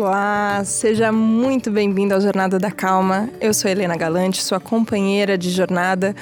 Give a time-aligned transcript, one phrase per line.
[0.00, 3.28] Olá, seja muito bem-vindo ao Jornada da Calma.
[3.38, 6.16] Eu sou Helena Galante, sua companheira de jornada.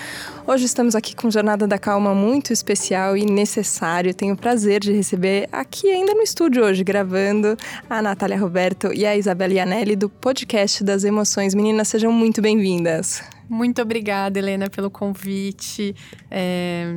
[0.44, 4.12] Hoje estamos aqui com Jornada da Calma muito especial e necessário.
[4.12, 7.56] Tenho o prazer de receber aqui ainda no estúdio hoje, gravando,
[7.88, 11.54] a Natália Roberto e a Isabela Ianelli do podcast das emoções.
[11.54, 13.22] Meninas, sejam muito bem-vindas.
[13.48, 15.94] Muito obrigada, Helena, pelo convite.
[16.28, 16.96] É...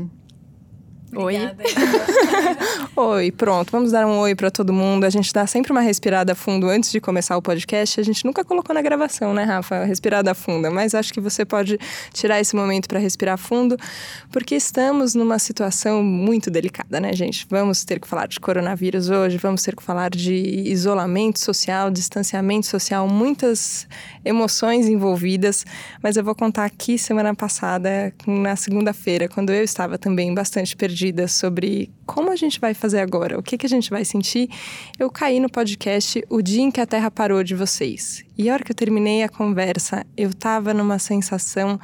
[1.14, 1.36] Oi.
[2.96, 3.70] oi, pronto.
[3.72, 5.04] Vamos dar um oi para todo mundo.
[5.04, 8.00] A gente dá sempre uma respirada fundo antes de começar o podcast.
[8.00, 9.84] A gente nunca colocou na gravação, né, Rafa?
[9.84, 10.72] Respirada funda.
[10.72, 11.78] Mas acho que você pode
[12.14, 13.78] tirar esse momento para respirar fundo,
[14.32, 17.46] porque estamos numa situação muito delicada, né, gente?
[17.50, 22.68] Vamos ter que falar de coronavírus hoje, vamos ter que falar de isolamento social, distanciamento
[22.68, 23.86] social, muitas
[24.24, 25.66] emoções envolvidas.
[26.02, 31.28] Mas eu vou contar aqui semana passada, na segunda-feira, quando eu estava também bastante perdida
[31.28, 34.50] sobre como a gente vai fazer agora, o que, que a gente vai sentir,
[35.00, 38.24] eu caí no podcast O Dia em que a Terra Parou de Vocês.
[38.38, 41.80] E a hora que eu terminei a conversa, eu tava numa sensação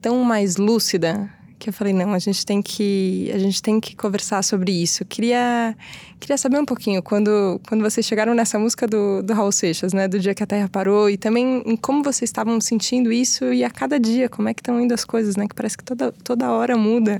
[0.00, 1.30] tão mais lúcida
[1.64, 5.02] que eu falei não a gente tem que a gente tem que conversar sobre isso.
[5.06, 5.74] Queria
[6.20, 10.06] queria saber um pouquinho quando quando vocês chegaram nessa música do, do Raul Seixas né
[10.06, 13.64] do dia que a Terra parou e também em como vocês estavam sentindo isso e
[13.64, 16.12] a cada dia como é que estão indo as coisas né que parece que toda
[16.12, 17.16] toda hora muda.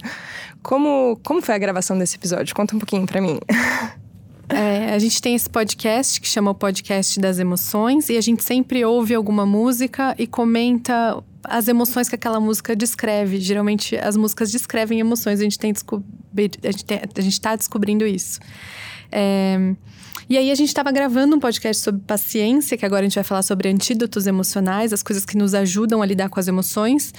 [0.63, 2.55] Como como foi a gravação desse episódio?
[2.55, 3.39] Conta um pouquinho para mim.
[4.47, 8.45] É, a gente tem esse podcast que chama o Podcast das Emoções e a gente
[8.45, 13.41] sempre ouve alguma música e comenta as emoções que aquela música descreve.
[13.41, 18.07] Geralmente as músicas descrevem emoções, a gente tem a gente, tem, a gente tá descobrindo
[18.07, 18.41] isso.
[19.11, 19.75] É,
[20.29, 23.25] e aí a gente estava gravando um podcast sobre paciência, que agora a gente vai
[23.25, 27.13] falar sobre antídotos emocionais, as coisas que nos ajudam a lidar com as emoções.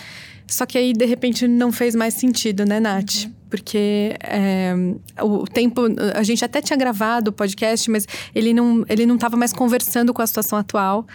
[0.48, 3.26] Só que aí, de repente, não fez mais sentido, né, Nath?
[3.26, 3.34] Uhum.
[3.50, 4.74] Porque é,
[5.22, 5.82] o tempo.
[6.14, 10.14] A gente até tinha gravado o podcast, mas ele não ele não estava mais conversando
[10.14, 11.08] com a situação atual,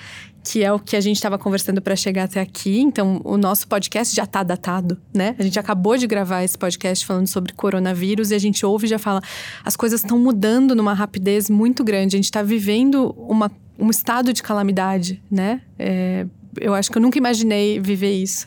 [0.43, 2.81] que é o que a gente estava conversando para chegar até aqui.
[2.81, 5.35] Então, o nosso podcast já está datado, né?
[5.39, 8.91] A gente acabou de gravar esse podcast falando sobre coronavírus e a gente ouve e
[8.91, 9.21] já fala:
[9.65, 12.17] as coisas estão mudando numa rapidez muito grande.
[12.17, 15.63] A gente está vivendo uma, um estado de calamidade, né?
[15.79, 16.27] É,
[16.59, 18.47] eu acho que eu nunca imaginei viver isso.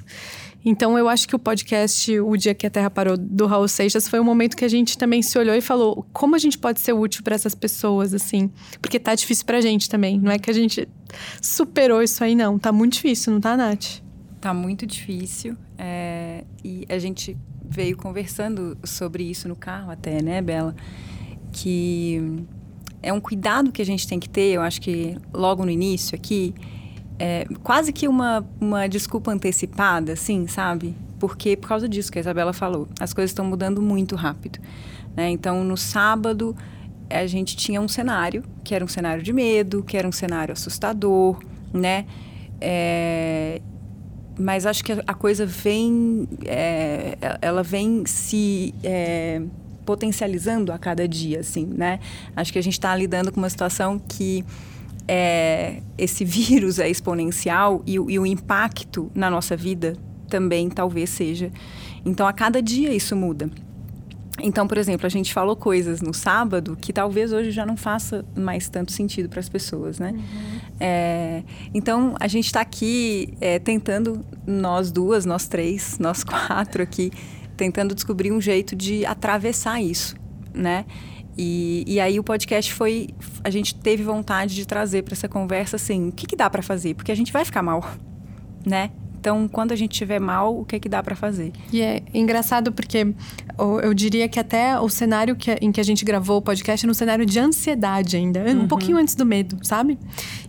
[0.66, 4.08] Então eu acho que o podcast O Dia que a Terra Parou do Raul Seixas
[4.08, 6.80] foi um momento que a gente também se olhou e falou como a gente pode
[6.80, 8.50] ser útil para essas pessoas assim,
[8.82, 10.88] porque tá difícil pra gente também, não é que a gente
[11.42, 14.02] superou isso aí não, tá muito difícil, não tá, Nath?
[14.40, 17.38] Tá muito difícil é, e a gente
[17.70, 20.76] veio conversando sobre isso no carro até, né, Bela?
[21.52, 22.46] Que
[23.02, 26.16] é um cuidado que a gente tem que ter, eu acho que logo no início
[26.16, 26.54] aqui,
[27.24, 30.94] é, quase que uma, uma desculpa antecipada, assim, sabe?
[31.18, 34.60] Porque por causa disso que a Isabela falou, as coisas estão mudando muito rápido.
[35.16, 35.30] Né?
[35.30, 36.54] Então, no sábado,
[37.10, 40.52] a gente tinha um cenário que era um cenário de medo, que era um cenário
[40.52, 41.40] assustador,
[41.72, 42.06] né?
[42.60, 43.62] É,
[44.38, 49.42] mas acho que a coisa vem, é, ela vem se é,
[49.86, 52.02] potencializando a cada dia, assim, né?
[52.36, 54.44] Acho que a gente está lidando com uma situação que
[55.08, 59.96] é, esse vírus é exponencial e, e o impacto na nossa vida
[60.30, 61.52] também talvez seja.
[62.06, 63.50] Então, a cada dia isso muda.
[64.42, 68.26] Então, por exemplo, a gente falou coisas no sábado que talvez hoje já não faça
[68.36, 70.12] mais tanto sentido para as pessoas, né?
[70.12, 70.60] Uhum.
[70.80, 77.12] É, então, a gente está aqui é, tentando, nós duas, nós três, nós quatro aqui,
[77.56, 80.16] tentando descobrir um jeito de atravessar isso,
[80.52, 80.86] né?
[81.38, 83.10] E, e aí o podcast foi.
[83.44, 86.62] A gente teve vontade de trazer para essa conversa assim: o que, que dá para
[86.62, 86.94] fazer?
[86.94, 87.84] Porque a gente vai ficar mal,
[88.66, 88.92] né?
[89.24, 91.54] Então, quando a gente estiver mal, o que é que dá para fazer?
[91.72, 93.08] E é engraçado porque
[93.82, 96.90] eu diria que até o cenário que, em que a gente gravou o podcast é
[96.90, 98.64] um cenário de ansiedade ainda, uhum.
[98.64, 99.98] um pouquinho antes do medo, sabe?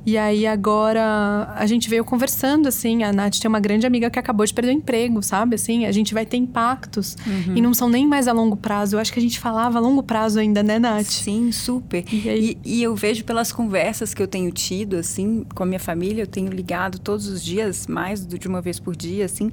[0.05, 4.19] E aí agora a gente veio conversando, assim, a Nath tem uma grande amiga que
[4.19, 5.55] acabou de perder o emprego, sabe?
[5.55, 7.57] Assim, a gente vai ter impactos uhum.
[7.57, 8.97] e não são nem mais a longo prazo.
[8.97, 11.07] Eu acho que a gente falava a longo prazo ainda, né, Nath?
[11.07, 12.05] Sim, super.
[12.13, 12.59] E, aí...
[12.65, 16.25] e, e eu vejo pelas conversas que eu tenho tido, assim, com a minha família,
[16.25, 19.53] eu tenho ligado todos os dias, mais de uma vez por dia, assim.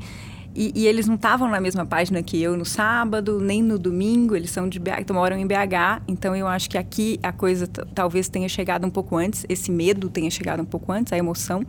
[0.53, 4.35] E, e eles não estavam na mesma página que eu no sábado, nem no domingo,
[4.35, 7.67] eles são de BH, então moram em BH, então eu acho que aqui a coisa
[7.67, 11.65] talvez tenha chegado um pouco antes, esse medo tenha chegado um pouco antes, a emoção.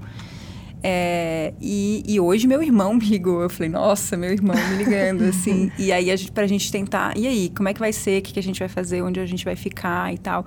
[0.85, 5.23] É, e, e, hoje meu irmão me ligou, eu falei, nossa, meu irmão me ligando,
[5.23, 5.71] assim.
[5.79, 8.23] e aí, a gente, pra gente tentar, e aí, como é que vai ser, o
[8.23, 10.45] que, que a gente vai fazer, onde a gente vai ficar e tal.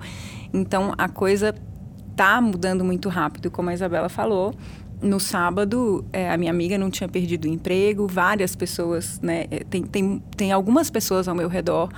[0.52, 1.54] Então, a coisa
[2.14, 4.54] tá mudando muito rápido, como a Isabela falou
[5.06, 9.46] no sábado, é, a minha amiga não tinha perdido o emprego, várias pessoas, né?
[9.50, 11.90] É, tem, tem, tem algumas pessoas ao meu redor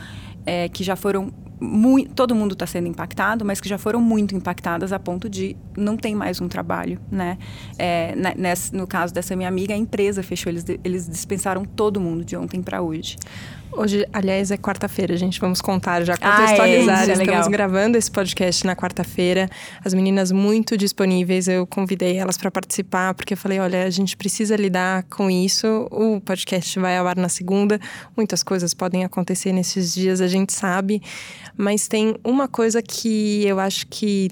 [0.45, 4.35] é, que já foram muito, todo mundo está sendo impactado, mas que já foram muito
[4.35, 7.37] impactadas a ponto de não tem mais um trabalho, né?
[7.79, 12.25] É, nesse, no caso dessa minha amiga, a empresa fechou, eles, eles dispensaram todo mundo
[12.25, 13.17] de ontem para hoje.
[13.79, 15.39] Hoje, aliás, é quarta-feira, gente.
[15.39, 16.99] Vamos contar já, contextualizar.
[16.99, 19.49] Ah, é, é Estamos gravando esse podcast na quarta-feira.
[19.85, 21.47] As meninas muito disponíveis.
[21.47, 25.87] Eu convidei elas para participar, porque eu falei: olha, a gente precisa lidar com isso.
[25.93, 27.79] O podcast vai ao ar na segunda.
[28.17, 31.01] Muitas coisas podem acontecer nesses dias, a gente sabe.
[31.57, 34.29] Mas tem uma coisa que eu acho que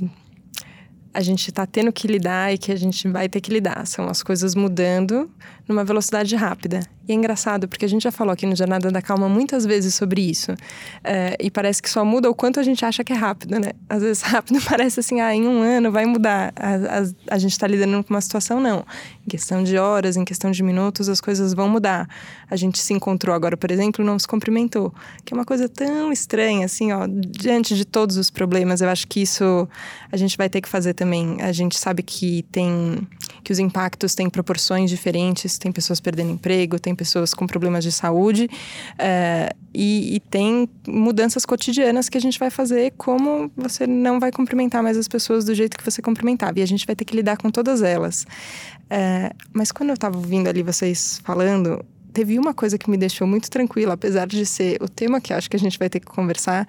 [1.15, 3.87] a gente está tendo que lidar e que a gente vai ter que lidar.
[3.87, 5.31] São as coisas mudando
[5.69, 6.81] numa velocidade rápida.
[7.09, 9.95] E é engraçado, porque a gente já falou aqui no Jornada da Calma muitas vezes
[9.95, 10.53] sobre isso.
[11.05, 13.71] É, e parece que só muda o quanto a gente acha que é rápido, né?
[13.89, 16.53] Às vezes rápido parece assim, ah, em um ano vai mudar.
[16.57, 18.85] A, a, a gente está lidando com uma situação, não.
[19.25, 22.09] Em questão de horas, em questão de minutos, as coisas vão mudar.
[22.51, 24.93] A gente se encontrou agora, por exemplo, não se cumprimentou.
[25.25, 28.81] Que é uma coisa tão estranha, assim, ó, diante de todos os problemas.
[28.81, 29.69] Eu acho que isso
[30.11, 31.41] a gente vai ter que fazer também.
[31.41, 33.07] A gente sabe que tem
[33.47, 37.93] que os impactos têm proporções diferentes, tem pessoas perdendo emprego, tem pessoas com problemas de
[37.93, 38.51] saúde
[38.99, 44.33] é, e, e, tem mudanças cotidianas que a gente vai fazer como você não vai
[44.33, 47.15] cumprimentar mais as pessoas do jeito que você cumprimentava e a gente vai ter que
[47.15, 48.27] lidar com todas elas.
[48.91, 51.85] É, mas quando eu estava ouvindo ali vocês falando,
[52.17, 55.51] teve uma coisa que me deixou muito tranquila, apesar de ser o tema que acho
[55.51, 56.67] que a gente vai ter que conversar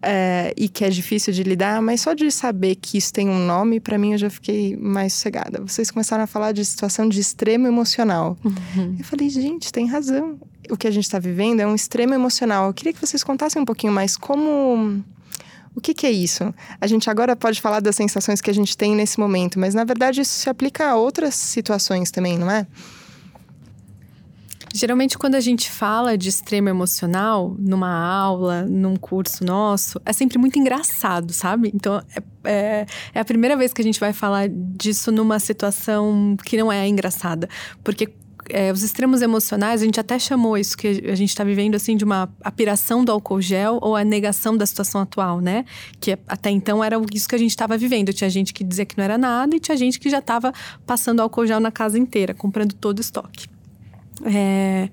[0.00, 3.44] é, e que é difícil de lidar, mas só de saber que isso tem um
[3.44, 5.60] nome, para mim eu já fiquei mais sossegada.
[5.60, 8.38] Vocês começaram a falar de situação de extremo emocional.
[8.42, 8.96] Uhum.
[8.98, 10.40] Eu falei, gente, tem razão.
[10.70, 12.68] O que a gente está vivendo é um extremo emocional.
[12.68, 15.04] Eu queria que vocês contassem um pouquinho mais como.
[15.74, 16.54] O que, que, é isso?
[16.80, 19.84] A gente agora pode falar das sensações que a gente tem nesse momento, mas na
[19.84, 22.66] verdade isso se aplica a outras situações também, não é?
[24.76, 30.36] Geralmente, quando a gente fala de extremo emocional, numa aula, num curso nosso, é sempre
[30.36, 31.72] muito engraçado, sabe?
[31.74, 36.36] Então, é, é, é, a primeira vez que a gente vai falar disso numa situação
[36.44, 37.48] que não é engraçada.
[37.82, 38.12] Porque
[38.50, 41.96] é, os extremos emocionais, a gente até chamou isso que a gente está vivendo assim
[41.96, 45.64] de uma apiração do álcool gel ou a negação da situação atual, né?
[45.98, 48.12] Que até então era isso que a gente estava vivendo.
[48.12, 50.52] Tinha gente que dizia que não era nada e tinha gente que já estava
[50.86, 53.55] passando álcool gel na casa inteira, comprando todo o estoque.
[54.24, 54.88] É...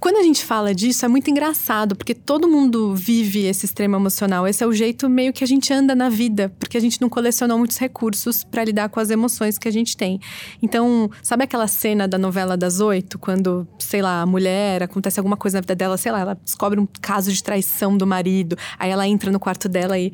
[0.00, 4.46] Quando a gente fala disso, é muito engraçado, porque todo mundo vive esse extremo emocional.
[4.46, 7.08] Esse é o jeito meio que a gente anda na vida, porque a gente não
[7.08, 10.20] colecionou muitos recursos para lidar com as emoções que a gente tem.
[10.62, 15.36] Então, sabe aquela cena da novela das oito, quando, sei lá, a mulher acontece alguma
[15.36, 18.90] coisa na vida dela, sei lá, ela descobre um caso de traição do marido, aí
[18.90, 20.12] ela entra no quarto dela e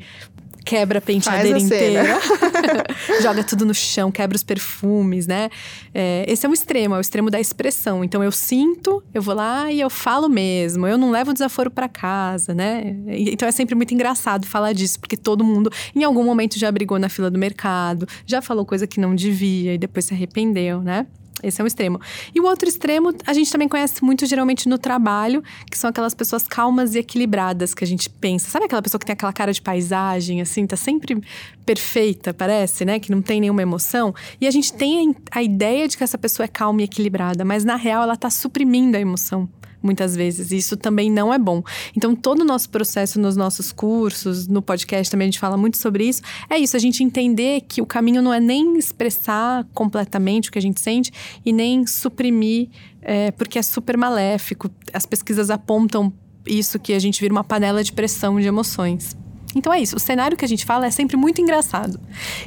[0.65, 2.19] quebra a penteadeira a inteira,
[3.21, 5.49] joga tudo no chão, quebra os perfumes, né?
[5.93, 8.03] É, esse é um extremo, é o extremo da expressão.
[8.03, 11.69] Então eu sinto, eu vou lá e eu falo mesmo, eu não levo o desaforo
[11.69, 12.95] para casa, né?
[13.07, 16.97] Então é sempre muito engraçado falar disso, porque todo mundo em algum momento já brigou
[16.97, 21.05] na fila do mercado, já falou coisa que não devia e depois se arrependeu, né?
[21.47, 21.99] Esse é um extremo.
[22.33, 26.13] E o outro extremo, a gente também conhece muito geralmente no trabalho, que são aquelas
[26.13, 28.49] pessoas calmas e equilibradas que a gente pensa.
[28.49, 31.21] Sabe aquela pessoa que tem aquela cara de paisagem, assim, tá sempre
[31.65, 32.99] perfeita, parece, né?
[32.99, 34.13] Que não tem nenhuma emoção.
[34.39, 37.63] E a gente tem a ideia de que essa pessoa é calma e equilibrada, mas
[37.63, 39.49] na real ela tá suprimindo a emoção
[39.85, 40.51] muitas vezes.
[40.51, 41.63] Isso também não é bom.
[41.95, 45.77] Então, todo o nosso processo nos nossos cursos, no podcast também a gente fala muito
[45.77, 46.21] sobre isso.
[46.49, 50.59] É isso, a gente entender que o caminho não é nem expressar completamente o que
[50.59, 51.11] a gente sente
[51.45, 52.69] e nem suprimir,
[53.01, 54.69] é, porque é super maléfico.
[54.91, 56.11] As pesquisas apontam
[56.45, 59.15] isso, que a gente vira uma panela de pressão de emoções.
[59.55, 61.97] Então é isso, o cenário que a gente fala é sempre muito engraçado.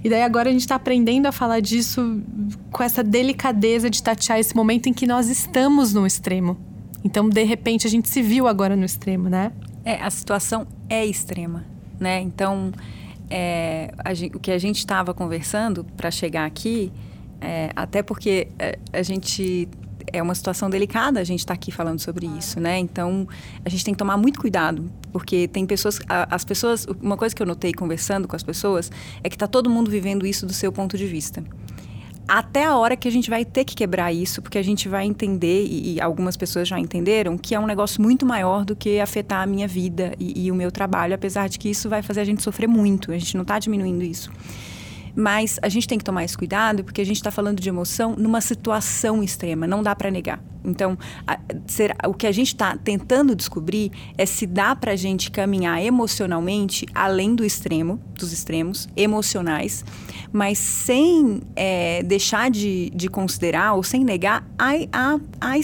[0.04, 2.22] E daí agora a gente está aprendendo a falar disso
[2.70, 6.67] com essa delicadeza de tatear esse momento em que nós estamos no extremo.
[7.04, 9.52] Então, de repente, a gente se viu agora no extremo, né?
[9.84, 11.64] É, a situação é extrema,
[11.98, 12.20] né?
[12.20, 12.72] Então,
[13.30, 16.92] é, gente, o que a gente estava conversando para chegar aqui,
[17.40, 19.68] é, até porque a, é, a gente
[20.10, 22.78] é uma situação delicada a gente está aqui falando sobre isso, né?
[22.78, 23.28] Então
[23.62, 27.42] a gente tem que tomar muito cuidado, porque tem pessoas, as pessoas, uma coisa que
[27.42, 28.90] eu notei conversando com as pessoas
[29.22, 31.44] é que está todo mundo vivendo isso do seu ponto de vista
[32.28, 35.06] até a hora que a gente vai ter que quebrar isso, porque a gente vai
[35.06, 39.00] entender, e, e algumas pessoas já entenderam, que é um negócio muito maior do que
[39.00, 42.20] afetar a minha vida e, e o meu trabalho, apesar de que isso vai fazer
[42.20, 43.10] a gente sofrer muito.
[43.10, 44.30] A gente não está diminuindo isso.
[45.18, 48.14] Mas a gente tem que tomar esse cuidado porque a gente está falando de emoção
[48.16, 50.40] numa situação extrema, não dá para negar.
[50.64, 50.96] Então,
[51.26, 51.40] a,
[52.08, 56.86] o que a gente está tentando descobrir é se dá para a gente caminhar emocionalmente
[56.94, 59.84] além do extremo, dos extremos emocionais,
[60.32, 65.58] mas sem é, deixar de, de considerar ou sem negar a, a, a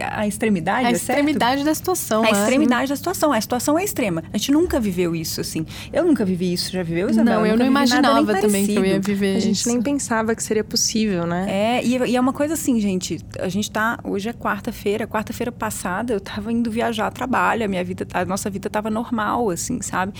[0.00, 1.66] a extremidade, a é extremidade certo?
[1.66, 2.22] da situação.
[2.22, 2.40] A né?
[2.40, 3.32] extremidade da situação.
[3.32, 4.22] A situação é extrema.
[4.32, 5.66] A gente nunca viveu isso, assim.
[5.92, 6.72] Eu nunca vivi isso.
[6.72, 7.40] Já viveu, Isabel?
[7.40, 9.68] Não, eu, não imaginava também que eu ia viver A gente isso.
[9.68, 11.46] nem pensava que seria possível, né?
[11.48, 13.18] É, e, e, é uma coisa assim, gente.
[13.38, 13.98] A gente tá.
[14.04, 15.06] Hoje é quarta-feira.
[15.06, 17.64] Quarta-feira passada eu tava indo viajar a trabalho.
[17.64, 20.12] A minha vida, a nossa vida tava normal, assim, sabe?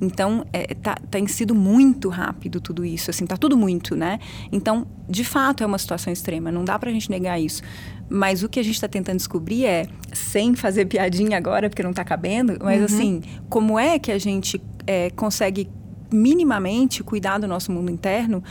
[0.00, 4.18] Então, é, tá, tem sido muito rápido tudo isso, assim, tá tudo muito, né?
[4.52, 6.52] Então, de fato, é uma situação extrema.
[6.52, 7.62] Não dá pra gente negar isso.
[8.10, 11.90] Mas o que a gente está tentando descobrir é, sem fazer piadinha agora, porque não
[11.90, 12.84] está cabendo, mas uhum.
[12.84, 15.68] assim, como é que a gente é, consegue
[16.10, 18.42] minimamente cuidar do nosso mundo interno?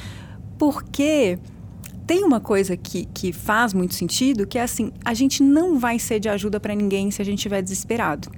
[0.59, 1.39] Porque
[2.05, 5.97] tem uma coisa que, que faz muito sentido, que é assim, a gente não vai
[5.97, 8.29] ser de ajuda para ninguém se a gente estiver desesperado.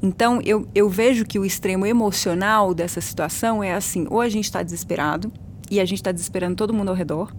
[0.00, 4.44] Então, eu, eu vejo que o extremo emocional dessa situação é assim, ou a gente
[4.44, 5.32] está desesperado,
[5.70, 7.34] e a gente está desesperando todo mundo ao redor,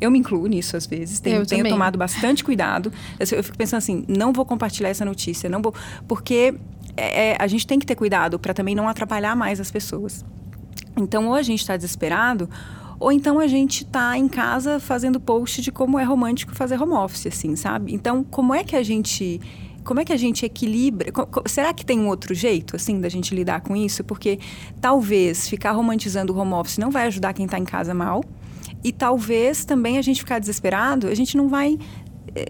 [0.00, 2.92] eu me incluo nisso às vezes, tenho, tenho tomado bastante cuidado.
[3.18, 5.74] Eu, eu, fico pensando assim, não vou compartilhar essa notícia, não vou.
[6.06, 6.54] Porque
[6.96, 10.24] é, é, a gente tem que ter cuidado para também não atrapalhar mais as pessoas.
[10.96, 12.48] Então, ou a gente está desesperado,
[12.98, 16.94] ou então a gente está em casa fazendo post de como é romântico fazer home
[16.94, 17.94] office, assim, sabe?
[17.94, 19.40] Então, como é que a gente
[19.84, 21.10] como é que a gente equilibra?
[21.46, 24.04] Será que tem um outro jeito, assim, da gente lidar com isso?
[24.04, 24.38] Porque
[24.82, 28.22] talvez ficar romantizando o home office não vai ajudar quem está em casa mal.
[28.82, 31.78] E talvez também a gente ficar desesperado, a gente não vai
[32.34, 32.46] é,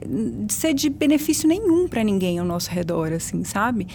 [0.48, 3.86] ser de benefício nenhum para ninguém ao nosso redor, assim, sabe?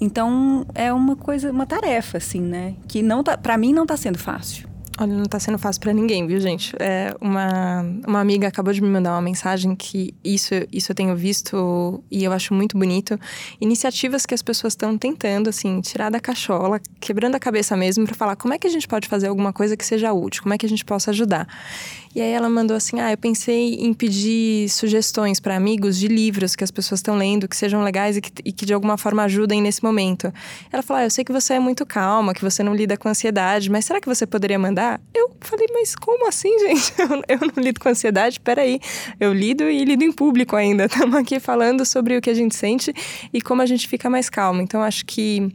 [0.00, 2.74] Então é uma coisa, uma tarefa, assim, né?
[2.88, 4.69] Que não tá, para mim não está sendo fácil.
[5.02, 6.76] Olha, não tá sendo fácil para ninguém, viu, gente?
[6.78, 11.16] É, uma, uma amiga acabou de me mandar uma mensagem que isso, isso eu tenho
[11.16, 13.18] visto e eu acho muito bonito.
[13.58, 18.14] Iniciativas que as pessoas estão tentando, assim, tirar da cachola, quebrando a cabeça mesmo para
[18.14, 20.58] falar como é que a gente pode fazer alguma coisa que seja útil, como é
[20.58, 21.48] que a gente possa ajudar.
[22.12, 26.56] E aí ela mandou assim: Ah, eu pensei em pedir sugestões para amigos de livros
[26.56, 29.22] que as pessoas estão lendo, que sejam legais e que, e que, de alguma forma
[29.22, 30.32] ajudem nesse momento.
[30.72, 33.08] Ela falou: ah, Eu sei que você é muito calma, que você não lida com
[33.08, 35.00] ansiedade, mas será que você poderia mandar?
[35.14, 36.92] Eu falei: Mas como assim, gente?
[36.98, 38.40] Eu, eu não lido com ansiedade?
[38.40, 38.80] Peraí,
[39.20, 40.86] eu lido e lido em público ainda.
[40.86, 42.92] Estamos aqui falando sobre o que a gente sente
[43.32, 44.60] e como a gente fica mais calma.
[44.60, 45.48] Então, acho que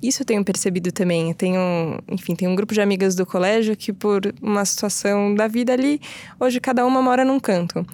[0.00, 1.30] isso eu tenho percebido também.
[1.30, 5.48] Eu tenho, enfim, tem um grupo de amigas do colégio que, por uma situação da
[5.48, 5.95] vida ali,
[6.38, 7.86] hoje cada uma mora num canto.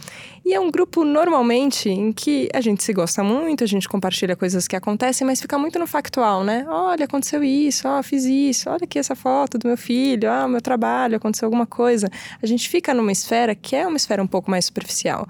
[0.45, 4.35] E é um grupo normalmente em que a gente se gosta muito, a gente compartilha
[4.35, 6.67] coisas que acontecem, mas fica muito no factual, né?
[6.69, 10.61] Olha, aconteceu isso, ó, fiz isso, olha aqui essa foto do meu filho, ah, meu
[10.61, 12.09] trabalho, aconteceu alguma coisa.
[12.43, 15.29] A gente fica numa esfera que é uma esfera um pouco mais superficial.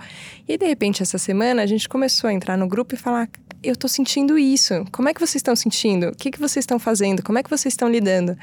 [0.49, 3.29] E de repente, essa semana, a gente começou a entrar no grupo e falar:
[3.63, 4.85] eu tô sentindo isso.
[4.91, 6.09] Como é que vocês estão sentindo?
[6.09, 7.23] O que, que vocês estão fazendo?
[7.23, 8.37] Como é que vocês estão lidando?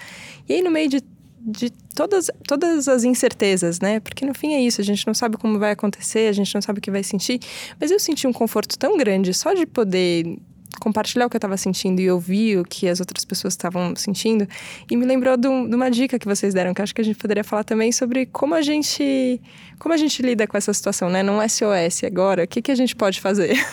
[0.47, 1.01] E aí, no meio de
[1.41, 3.99] de todas, todas as incertezas, né?
[3.99, 6.61] Porque no fim é isso, a gente não sabe como vai acontecer, a gente não
[6.61, 7.39] sabe o que vai sentir.
[7.79, 10.37] Mas eu senti um conforto tão grande só de poder
[10.79, 14.47] compartilhar o que eu estava sentindo e ouvir o que as outras pessoas estavam sentindo.
[14.89, 17.17] E me lembrou de, de, uma dica que vocês deram, que acho que a gente
[17.17, 19.41] poderia falar também sobre como a gente,
[19.77, 21.21] como a gente lida com essa situação, né?
[21.21, 23.53] Num SOS agora, o que, que a gente pode fazer?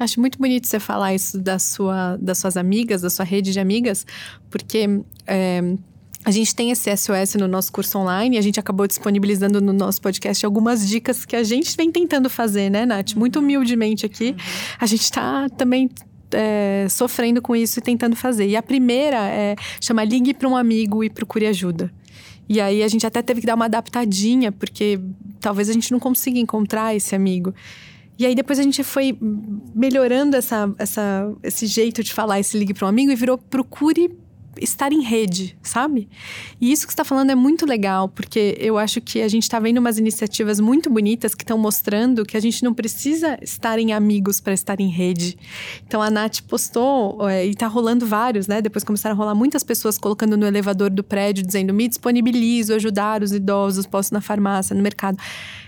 [0.00, 3.60] Acho muito bonito você falar isso da sua, das suas amigas, da sua rede de
[3.60, 4.04] amigas,
[4.50, 4.88] porque
[5.26, 5.62] é,
[6.24, 9.72] a gente tem esse SOS no nosso curso online e a gente acabou disponibilizando no
[9.72, 13.14] nosso podcast algumas dicas que a gente vem tentando fazer, né, Nath?
[13.14, 13.44] Muito uhum.
[13.44, 14.30] humildemente aqui.
[14.30, 14.36] Uhum.
[14.78, 15.90] A gente está também
[16.30, 18.46] é, sofrendo com isso e tentando fazer.
[18.46, 21.92] E a primeira é chamar Ligue para um amigo e procure ajuda.
[22.48, 25.00] E aí a gente até teve que dar uma adaptadinha, porque
[25.40, 27.52] talvez a gente não consiga encontrar esse amigo.
[28.18, 29.18] E aí depois a gente foi
[29.74, 34.10] melhorando essa, essa, esse jeito de falar esse ligue para um amigo e virou procure
[34.60, 36.08] estar em rede, sabe?
[36.60, 39.58] E isso que está falando é muito legal, porque eu acho que a gente está
[39.58, 43.92] vendo umas iniciativas muito bonitas que estão mostrando que a gente não precisa estar em
[43.92, 45.36] amigos para estar em rede.
[45.86, 48.60] Então a Nath postou, é, e está rolando vários, né?
[48.60, 53.22] Depois começaram a rolar muitas pessoas colocando no elevador do prédio, dizendo: me disponibilizo, ajudar
[53.22, 55.18] os idosos, posso na farmácia, no mercado.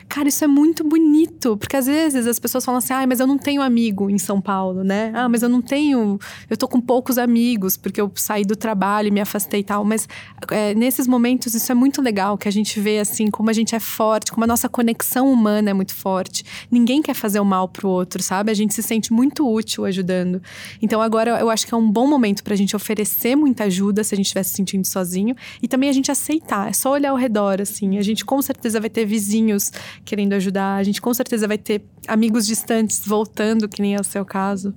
[0.08, 3.26] Cara, isso é muito bonito, porque às vezes as pessoas falam assim: ah, mas eu
[3.26, 5.12] não tenho amigo em São Paulo, né?
[5.14, 6.18] Ah, mas eu não tenho.
[6.48, 9.84] Eu tô com poucos amigos, porque eu saí do trabalho me afastei e tal.
[9.84, 10.08] Mas
[10.50, 13.74] é, nesses momentos isso é muito legal, que a gente vê assim como a gente
[13.74, 16.44] é forte, como a nossa conexão humana é muito forte.
[16.70, 18.50] Ninguém quer fazer o mal pro outro, sabe?
[18.50, 20.42] A gente se sente muito útil ajudando.
[20.82, 24.14] Então agora eu acho que é um bom momento pra gente oferecer muita ajuda se
[24.14, 26.68] a gente estiver se sentindo sozinho e também a gente aceitar.
[26.68, 27.98] É só olhar ao redor, assim.
[27.98, 29.72] A gente com certeza vai ter vizinhos
[30.04, 30.76] querendo ajudar.
[30.76, 34.74] A gente com certeza vai ter amigos distantes voltando, que nem é o seu caso.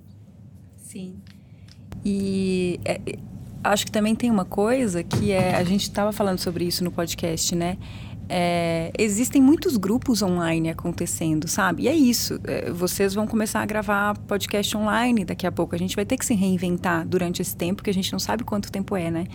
[0.78, 1.16] Sim.
[2.04, 3.00] E é,
[3.64, 5.56] acho que também tem uma coisa que é.
[5.56, 7.78] A gente estava falando sobre isso no podcast, né?
[8.30, 11.84] É, existem muitos grupos online acontecendo, sabe?
[11.84, 12.40] E é isso.
[12.44, 15.76] É, vocês vão começar a gravar podcast online daqui a pouco.
[15.76, 18.44] A gente vai ter que se reinventar durante esse tempo, que a gente não sabe
[18.44, 19.26] quanto tempo é, né?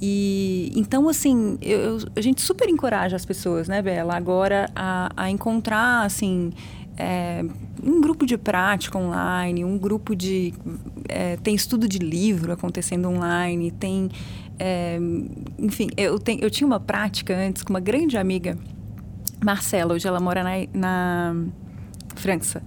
[0.00, 5.30] E então, assim, eu, a gente super encoraja as pessoas, né, Bela, agora a, a
[5.30, 6.52] encontrar, assim,
[6.96, 7.44] é,
[7.82, 10.52] um grupo de prática online, um grupo de.
[11.08, 14.10] É, tem estudo de livro acontecendo online, tem.
[14.58, 14.98] É,
[15.58, 18.58] enfim, eu, tenho, eu tinha uma prática antes com uma grande amiga,
[19.44, 21.36] Marcela, hoje ela mora na, na
[22.14, 22.62] França.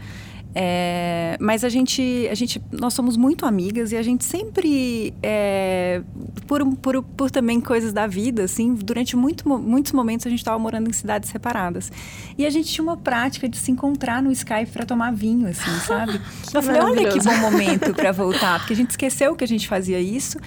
[0.56, 6.01] É, mas a gente, a gente, nós somos muito amigas e a gente sempre, é,
[6.48, 10.58] por, por, por também coisas da vida, assim, durante muito, muitos momentos a gente estava
[10.58, 11.91] morando em cidades separadas.
[12.38, 15.72] E a gente tinha uma prática de se encontrar no Skype para tomar vinho, assim,
[15.86, 16.20] sabe?
[16.53, 19.68] Eu falei, olha que bom momento para voltar, porque a gente esqueceu que a gente
[19.68, 20.39] fazia isso.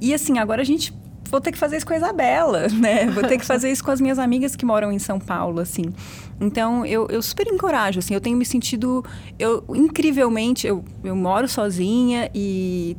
[0.00, 0.92] E assim, agora a gente
[1.30, 3.06] vou ter que fazer isso com a Isabela, né?
[3.06, 5.92] Vou ter que fazer isso com as minhas amigas que moram em São Paulo, assim.
[6.40, 8.14] Então, eu, eu super encorajo, assim.
[8.14, 9.04] Eu tenho me sentido...
[9.38, 12.96] Eu, incrivelmente, eu, eu moro sozinha e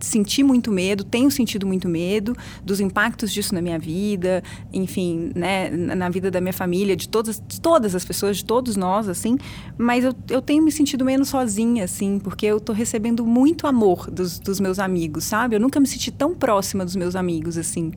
[0.00, 5.70] senti muito medo, tenho sentido muito medo dos impactos disso na minha vida, enfim, né?
[5.70, 9.36] Na vida da minha família, de todas, de todas as pessoas, de todos nós, assim.
[9.76, 14.10] Mas eu, eu tenho me sentido menos sozinha, assim, porque eu tô recebendo muito amor
[14.10, 15.56] dos, dos meus amigos, sabe?
[15.56, 17.92] Eu nunca me senti tão próxima dos meus amigos, assim.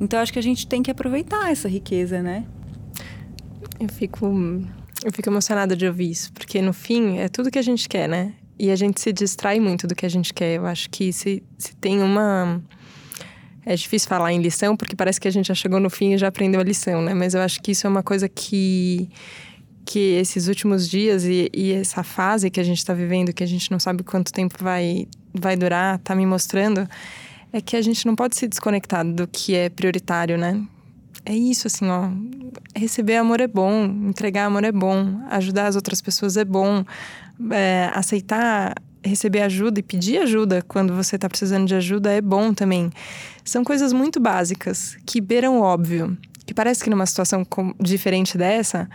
[0.00, 2.44] Então, acho que a gente tem que aproveitar essa riqueza, né?
[3.84, 4.26] Eu fico,
[5.04, 8.08] eu fico emocionada de ouvir isso, porque no fim é tudo que a gente quer,
[8.08, 8.32] né?
[8.58, 10.56] E a gente se distrai muito do que a gente quer.
[10.56, 12.62] Eu acho que se, se tem uma.
[13.66, 16.18] É difícil falar em lição, porque parece que a gente já chegou no fim e
[16.18, 17.12] já aprendeu a lição, né?
[17.12, 19.10] Mas eu acho que isso é uma coisa que,
[19.84, 23.46] que esses últimos dias e, e essa fase que a gente está vivendo, que a
[23.46, 26.88] gente não sabe quanto tempo vai, vai durar, tá me mostrando,
[27.52, 30.62] é que a gente não pode se desconectar do que é prioritário, né?
[31.26, 32.10] É isso, assim, ó.
[32.74, 36.84] Receber amor é bom, entregar amor é bom, ajudar as outras pessoas é bom,
[37.50, 42.54] é, aceitar receber ajuda e pedir ajuda quando você está precisando de ajuda é bom
[42.54, 42.90] também.
[43.44, 46.16] São coisas muito básicas que beiram o óbvio.
[46.46, 47.46] Que parece que numa situação
[47.80, 48.88] diferente dessa,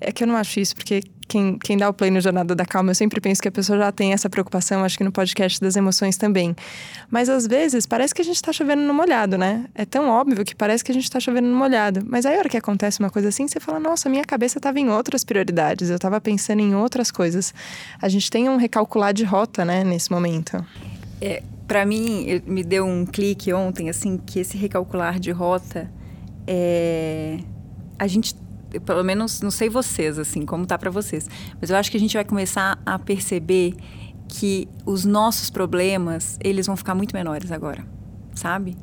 [0.00, 2.64] é que eu não acho isso, porque quem, quem dá o play no Jornada da
[2.64, 5.60] Calma, eu sempre penso que a pessoa já tem essa preocupação, acho que no podcast
[5.60, 6.54] das emoções também.
[7.10, 9.66] Mas às vezes parece que a gente está chovendo no molhado, né?
[9.74, 12.02] É tão óbvio que parece que a gente está chovendo no molhado.
[12.06, 14.78] Mas aí a hora que acontece uma coisa assim, você fala, nossa, minha cabeça estava
[14.78, 17.54] em outras prioridades, eu estava pensando em outras coisas.
[18.00, 20.64] A gente tem um recalcular de rota, né, nesse momento.
[21.20, 25.90] É, para mim, me deu um clique ontem, assim, que esse recalcular de rota
[26.46, 27.38] é.
[27.96, 28.34] A gente
[28.80, 31.28] pelo menos não sei vocês assim, como tá para vocês,
[31.60, 33.74] mas eu acho que a gente vai começar a perceber
[34.28, 37.84] que os nossos problemas, eles vão ficar muito menores agora,
[38.34, 38.76] sabe?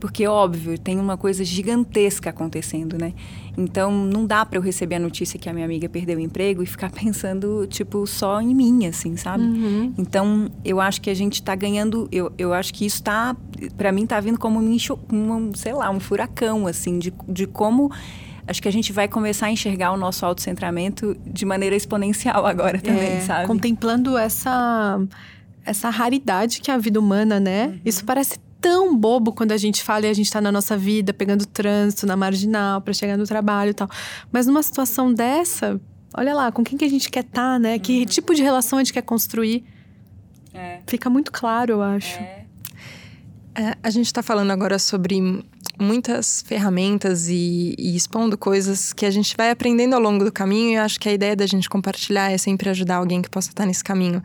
[0.00, 3.12] Porque óbvio, tem uma coisa gigantesca acontecendo, né?
[3.56, 6.62] Então não dá para eu receber a notícia que a minha amiga perdeu o emprego
[6.62, 9.44] e ficar pensando tipo só em mim, assim, sabe?
[9.44, 9.94] Uhum.
[9.98, 13.36] Então eu acho que a gente tá ganhando, eu, eu acho que isso tá
[13.76, 14.76] para mim tá vindo como um,
[15.12, 17.92] um, sei lá, um furacão assim de, de como
[18.50, 22.80] acho que a gente vai começar a enxergar o nosso autocentramento de maneira exponencial agora
[22.80, 23.46] também, é, sabe?
[23.46, 25.00] Contemplando essa,
[25.64, 27.66] essa raridade que é a vida humana, né?
[27.68, 27.80] Uhum.
[27.84, 31.14] Isso parece tão bobo quando a gente fala e a gente está na nossa vida,
[31.14, 33.88] pegando trânsito na marginal para chegar no trabalho e tal.
[34.32, 35.80] Mas numa situação dessa,
[36.12, 37.78] olha lá, com quem que a gente quer estar, tá, né?
[37.78, 38.04] Que uhum.
[38.04, 39.64] tipo de relação a gente quer construir?
[40.52, 40.80] É.
[40.88, 42.18] Fica muito claro, eu acho.
[42.18, 42.40] É.
[43.54, 45.44] É, a gente está falando agora sobre
[45.80, 50.70] muitas ferramentas e, e, expondo coisas que a gente vai aprendendo ao longo do caminho
[50.70, 53.48] e eu acho que a ideia da gente compartilhar é sempre ajudar alguém que possa
[53.48, 54.22] estar nesse caminho.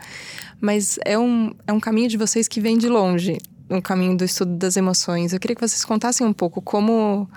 [0.60, 3.38] Mas é um, é um caminho de vocês que vem de longe,
[3.70, 5.34] um caminho do estudo das emoções.
[5.34, 7.30] Eu queria que vocês contassem um pouco como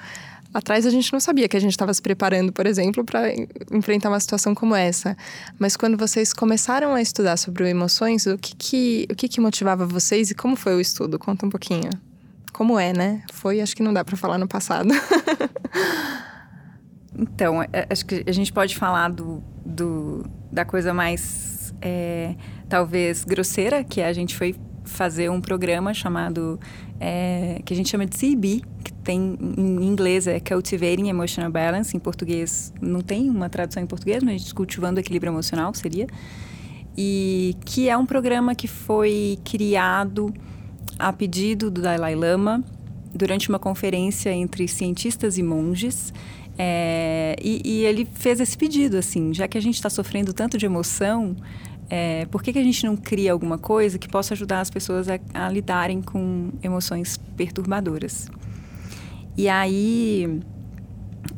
[0.53, 3.33] Atrás a gente não sabia que a gente estava se preparando, por exemplo, para
[3.71, 5.17] enfrentar uma situação como essa.
[5.59, 9.87] Mas quando vocês começaram a estudar sobre emoções, o que que, o que, que motivava
[9.87, 11.19] vocês e como foi o estudo?
[11.19, 11.91] Conta um pouquinho.
[12.59, 13.23] Como é, né?
[13.33, 14.89] Foi, acho que não dá para falar no passado.
[17.17, 22.35] então, é, acho que a gente pode falar do, do da coisa mais, é,
[22.69, 26.59] talvez, grosseira, que a gente foi fazer um programa chamado
[26.99, 31.97] é, que a gente chama de CB, que tem em inglês é Cultivating Emotional Balance,
[31.97, 36.09] em português não tem uma tradução em português, mas a gente cultivando equilíbrio emocional seria.
[36.97, 40.35] E que é um programa que foi criado
[40.99, 42.65] a pedido do Dalai Lama
[43.15, 46.13] durante uma conferência entre cientistas e monges.
[46.59, 50.59] É, e, e ele fez esse pedido, assim, já que a gente está sofrendo tanto
[50.59, 51.37] de emoção,
[51.89, 55.09] é, por que, que a gente não cria alguma coisa que possa ajudar as pessoas
[55.09, 58.29] a, a lidarem com emoções perturbadoras?
[59.37, 60.41] E aí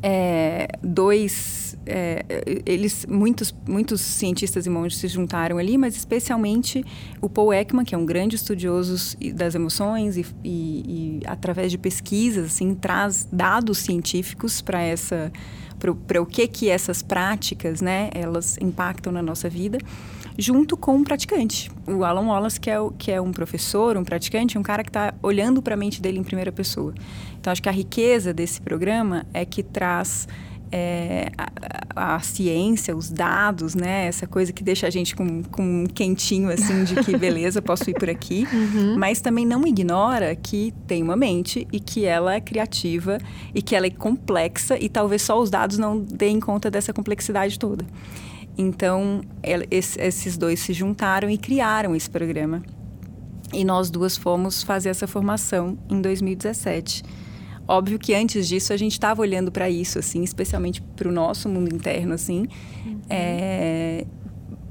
[0.01, 2.23] é, dois é,
[2.65, 6.83] eles muitos muitos cientistas e monges se juntaram ali mas especialmente
[7.19, 11.77] o Paul Ekman que é um grande estudioso das emoções e, e, e através de
[11.77, 15.31] pesquisas assim traz dados científicos para essa
[16.07, 19.79] para o que que essas práticas né elas impactam na nossa vida
[20.37, 21.71] junto com um praticante.
[21.87, 24.89] O Alan Wallace, que é, o, que é um professor, um praticante, um cara que
[24.89, 26.93] está olhando para a mente dele em primeira pessoa.
[27.39, 30.27] Então, acho que a riqueza desse programa é que traz
[30.71, 31.29] é,
[31.95, 34.05] a, a, ciência, os dados, né?
[34.05, 37.89] Essa coisa que deixa a gente com, com um quentinho, assim, de que beleza, posso
[37.89, 38.47] ir por aqui.
[38.51, 38.97] Uhum.
[38.97, 43.17] Mas também não ignora que tem uma mente e que ela é criativa
[43.53, 47.59] e que ela é complexa e talvez só os dados não deem conta dessa complexidade
[47.59, 47.85] toda.
[48.57, 49.21] Então,
[49.69, 52.61] esses dois se juntaram e criaram esse programa.
[53.53, 57.03] E nós duas fomos fazer essa formação em 2017.
[57.67, 61.47] Óbvio que antes disso a gente estava olhando para isso, assim, especialmente para o nosso
[61.47, 62.47] mundo interno, assim,
[62.85, 62.99] uhum.
[63.09, 64.05] é,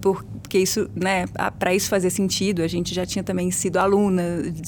[0.00, 1.26] porque isso, né,
[1.58, 4.22] para isso fazer sentido, a gente já tinha também sido aluna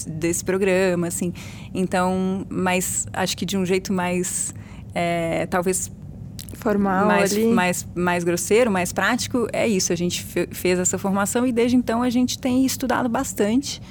[0.07, 1.33] desse programa, assim,
[1.75, 4.55] então, mas acho que de um jeito mais,
[4.95, 5.91] é, talvez
[6.63, 7.47] formal mais, ali.
[7.47, 9.93] mais mais grosseiro, mais prático, é isso.
[9.93, 13.83] A gente fez essa formação e desde então a gente tem estudado bastante.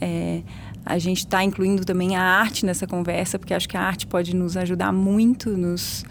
[0.00, 0.42] É,
[0.84, 4.34] a gente está incluindo também a arte nessa conversa, porque acho que a arte pode
[4.34, 6.04] nos ajudar muito, nos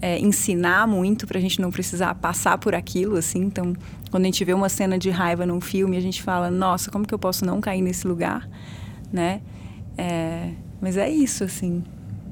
[0.00, 3.40] é, ensinar muito para a gente não precisar passar por aquilo, assim.
[3.40, 3.74] Então,
[4.10, 7.06] quando a gente vê uma cena de raiva num filme, a gente fala, nossa, como
[7.06, 8.48] que eu posso não cair nesse lugar,
[9.12, 9.40] né?
[9.98, 11.82] É, mas é isso, assim.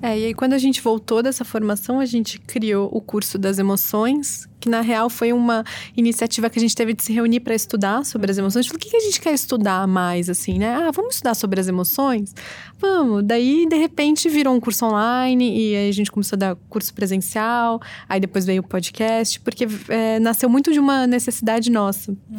[0.04, 3.58] É, e aí quando a gente voltou dessa formação, a gente criou o curso das
[3.58, 5.64] emoções, que na real foi uma
[5.96, 8.66] iniciativa que a gente teve de se reunir para estudar sobre as emoções.
[8.66, 10.74] Falou, o que a gente quer estudar mais, assim, né?
[10.74, 12.34] Ah, vamos estudar sobre as emoções?
[12.78, 13.24] Vamos.
[13.24, 16.92] Daí, de repente, virou um curso online e aí a gente começou a dar curso
[16.92, 17.80] presencial.
[18.06, 22.10] Aí depois veio o podcast, porque é, nasceu muito de uma necessidade nossa.
[22.10, 22.36] Uhum.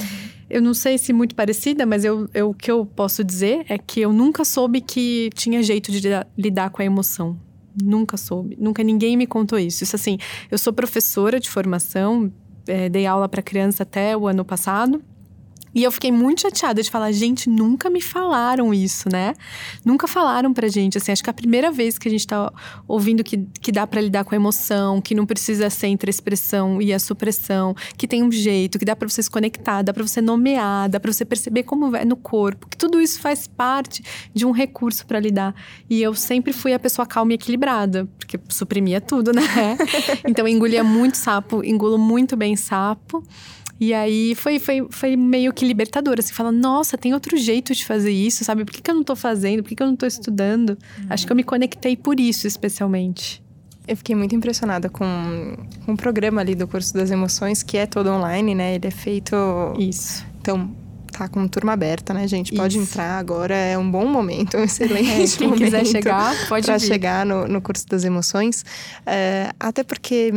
[0.47, 3.80] Eu não sei se muito parecida, mas eu, eu, o que eu posso dizer é
[3.80, 5.99] que eu nunca soube que tinha jeito de
[6.38, 7.36] lidar com a emoção.
[7.83, 8.55] Nunca soube.
[8.59, 9.83] Nunca ninguém me contou isso.
[9.83, 10.17] Isso assim,
[10.49, 12.31] eu sou professora de formação,
[12.67, 15.01] é, dei aula para criança até o ano passado.
[15.75, 19.33] E eu fiquei muito chateada de falar, gente, nunca me falaram isso, né?
[19.83, 22.49] Nunca falaram pra gente, assim, acho que é a primeira vez que a gente tá
[22.88, 26.11] ouvindo que, que dá para lidar com a emoção, que não precisa ser entre a
[26.11, 29.93] expressão e a supressão, que tem um jeito, que dá para você se conectar, dá
[29.93, 33.45] para você nomear, dá para você perceber como é no corpo, que tudo isso faz
[33.45, 34.01] parte
[34.33, 35.53] de um recurso para lidar.
[35.89, 39.77] E eu sempre fui a pessoa calma e equilibrada, porque suprimia tudo, né?
[40.25, 43.21] então eu engolia muito sapo, engulo muito bem sapo.
[43.79, 47.85] E aí foi, foi, foi meio que libertador, assim, falando, nossa, tem outro jeito de
[47.85, 48.63] fazer isso, sabe?
[48.63, 49.63] Por que, que eu não tô fazendo?
[49.63, 50.69] Por que, que eu não tô estudando?
[50.97, 51.05] Uhum.
[51.09, 53.43] Acho que eu me conectei por isso, especialmente.
[53.88, 55.05] Eu fiquei muito impressionada com,
[55.85, 58.75] com o programa ali do curso das emoções, que é todo online, né?
[58.75, 59.35] Ele é feito.
[59.77, 60.25] Isso.
[60.41, 60.71] Então,
[61.11, 62.53] tá com turma aberta, né, gente?
[62.53, 62.89] Pode Isso.
[62.91, 65.63] entrar agora, é um bom momento, um excelente é, quem momento.
[65.63, 66.88] quiser chegar, pode Pra vir.
[66.88, 68.65] chegar no, no curso das emoções.
[69.05, 70.31] É, até porque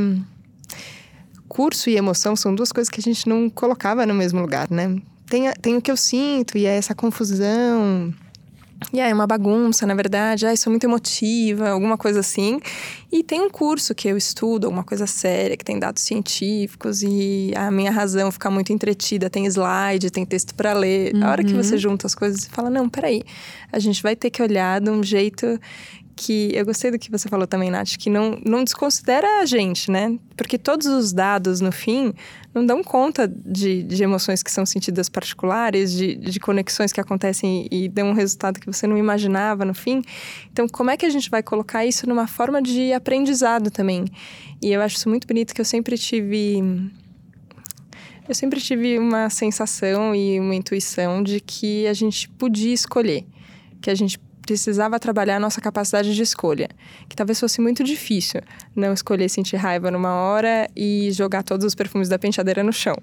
[1.49, 4.97] curso e emoção são duas coisas que a gente não colocava no mesmo lugar, né?
[5.29, 8.15] Tem, tem o que eu sinto e é essa confusão.
[8.93, 10.47] E é uma bagunça, na verdade.
[10.47, 12.61] Ah, sou muito emotiva, alguma coisa assim.
[13.11, 17.53] E tem um curso que eu estudo, alguma coisa séria, que tem dados científicos e
[17.57, 19.29] a minha razão fica muito entretida.
[19.29, 21.15] Tem slide, tem texto para ler.
[21.15, 21.25] Uhum.
[21.25, 21.81] A hora que você uhum.
[21.81, 23.23] junta as coisas e fala: não, peraí,
[23.73, 25.59] a gente vai ter que olhar de um jeito
[26.19, 29.89] que eu gostei do que você falou também, Nath, que não, não desconsidera a gente,
[29.89, 30.19] né?
[30.37, 32.13] Porque todos os dados, no fim,
[32.53, 37.69] não dão conta de, de emoções que são sentidas particulares, de, de conexões que acontecem
[37.71, 40.03] e, e dão um resultado que você não imaginava no fim.
[40.53, 44.05] Então, como é que a gente vai colocar isso numa forma de aprendizado também?
[44.61, 46.61] E eu acho isso muito bonito que eu sempre tive.
[48.29, 53.25] Eu sempre tive uma sensação e uma intuição de que a gente podia escolher,
[53.81, 56.71] que a gente precisava trabalhar a nossa capacidade de escolha,
[57.07, 58.41] que talvez fosse muito difícil
[58.75, 62.97] não escolher sentir raiva numa hora e jogar todos os perfumes da penteadeira no chão.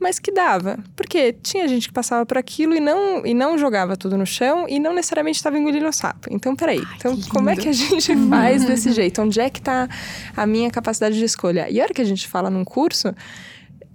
[0.00, 3.98] Mas que dava, porque tinha gente que passava por aquilo e não, e não jogava
[3.98, 6.28] tudo no chão e não necessariamente estava engolindo o sapo.
[6.30, 6.78] Então, peraí.
[6.78, 9.20] Ai, então, como é que a gente faz desse jeito?
[9.20, 9.88] Onde é que está
[10.34, 11.68] a minha capacidade de escolha?
[11.68, 13.14] E a hora que a gente fala num curso,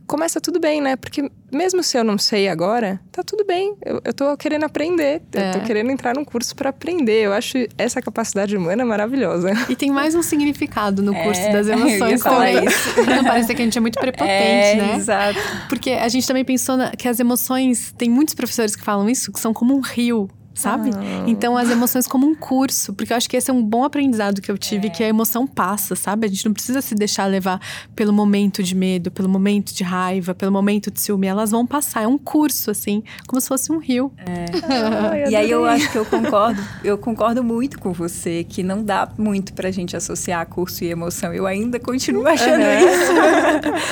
[0.08, 0.96] começa tudo bem, né?
[0.96, 3.76] Porque mesmo se eu não sei agora, tá tudo bem.
[3.84, 5.22] Eu, eu tô querendo aprender.
[5.34, 5.50] É.
[5.50, 5.62] Eu tô é.
[5.62, 7.26] querendo entrar num curso para aprender.
[7.26, 9.52] Eu acho essa capacidade humana maravilhosa.
[9.70, 12.66] E tem mais um significado no curso é, das emoções também.
[12.66, 13.04] Isso.
[13.06, 14.96] Não parece que a gente é muito prepotente, é, né?
[14.96, 15.40] Exato.
[15.70, 19.32] Porque a gente também pensou na, que as emoções, tem muitos professores que falam isso,
[19.32, 20.92] que são como um rio sabe?
[20.94, 21.24] Ah.
[21.28, 24.42] Então, as emoções como um curso, porque eu acho que esse é um bom aprendizado
[24.42, 24.90] que eu tive, é.
[24.90, 26.28] que a emoção passa, sabe?
[26.28, 27.60] A gente não precisa se deixar levar
[27.96, 31.28] pelo momento de medo, pelo momento de raiva, pelo momento de ciúme.
[31.28, 34.12] Elas vão passar, é um curso, assim, como se fosse um rio.
[34.18, 34.46] É.
[35.12, 38.84] Ai, e aí eu acho que eu concordo, eu concordo muito com você, que não
[38.84, 41.34] dá muito pra gente associar curso e emoção.
[41.34, 42.90] Eu ainda continuo achando uhum.
[42.90, 43.84] isso.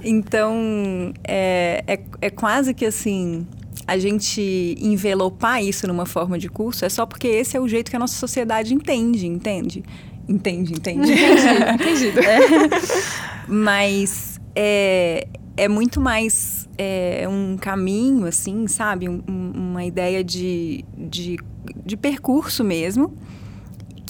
[0.02, 3.46] então, é, é, é quase que assim
[3.90, 7.90] a gente envelopar isso numa forma de curso é só porque esse é o jeito
[7.90, 9.82] que a nossa sociedade entende, entende?
[10.28, 11.10] Entende, entende.
[11.12, 12.20] Entendido.
[12.22, 13.48] É.
[13.48, 15.26] Mas é,
[15.56, 19.08] é muito mais é, um caminho, assim, sabe?
[19.08, 21.36] Um, uma ideia de, de,
[21.84, 23.12] de percurso mesmo,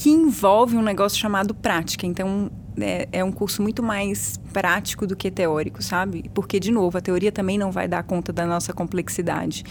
[0.00, 2.06] que envolve um negócio chamado prática.
[2.06, 6.24] Então, é, é, um curso muito mais prático do que teórico, sabe?
[6.32, 9.62] Porque, de novo, a teoria também não vai dar conta da nossa complexidade.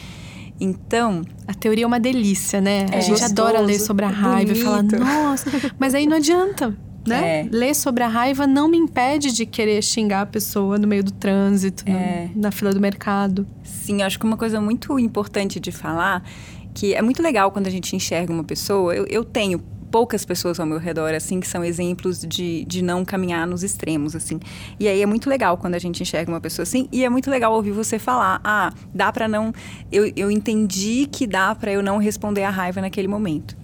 [0.59, 1.23] Então.
[1.47, 2.85] A teoria é uma delícia, né?
[2.91, 4.59] É a gente gostoso, adora ler sobre a raiva bonito.
[4.59, 6.77] e falar, nossa, mas aí não adianta.
[7.07, 7.39] Né?
[7.39, 7.47] É.
[7.51, 11.11] Ler sobre a raiva não me impede de querer xingar a pessoa no meio do
[11.11, 12.29] trânsito, é.
[12.35, 13.47] na, na fila do mercado.
[13.63, 16.23] Sim, acho que uma coisa muito importante de falar
[16.71, 18.93] que é muito legal quando a gente enxerga uma pessoa.
[18.93, 19.59] Eu, eu tenho
[19.91, 24.15] poucas pessoas ao meu redor, assim, que são exemplos de, de não caminhar nos extremos,
[24.15, 24.39] assim.
[24.79, 27.29] E aí é muito legal quando a gente enxerga uma pessoa assim, e é muito
[27.29, 29.53] legal ouvir você falar, ah, dá para não...
[29.91, 33.58] Eu, eu entendi que dá para eu não responder a raiva naquele momento.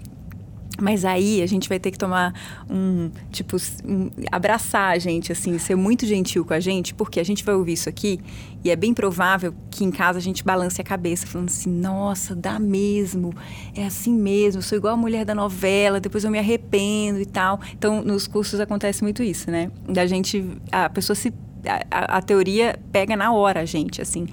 [0.81, 2.33] Mas aí a gente vai ter que tomar
[2.69, 7.23] um, tipo, um, abraçar a gente, assim, ser muito gentil com a gente, porque a
[7.23, 8.19] gente vai ouvir isso aqui
[8.63, 12.35] e é bem provável que em casa a gente balance a cabeça, falando assim: nossa,
[12.35, 13.33] dá mesmo,
[13.75, 17.59] é assim mesmo, sou igual a mulher da novela, depois eu me arrependo e tal.
[17.73, 19.71] Então, nos cursos acontece muito isso, né?
[19.87, 21.31] Da gente, a pessoa se.
[21.89, 24.27] A, a teoria pega na hora a gente, assim.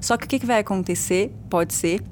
[0.00, 2.02] Só que o que, que vai acontecer, pode ser,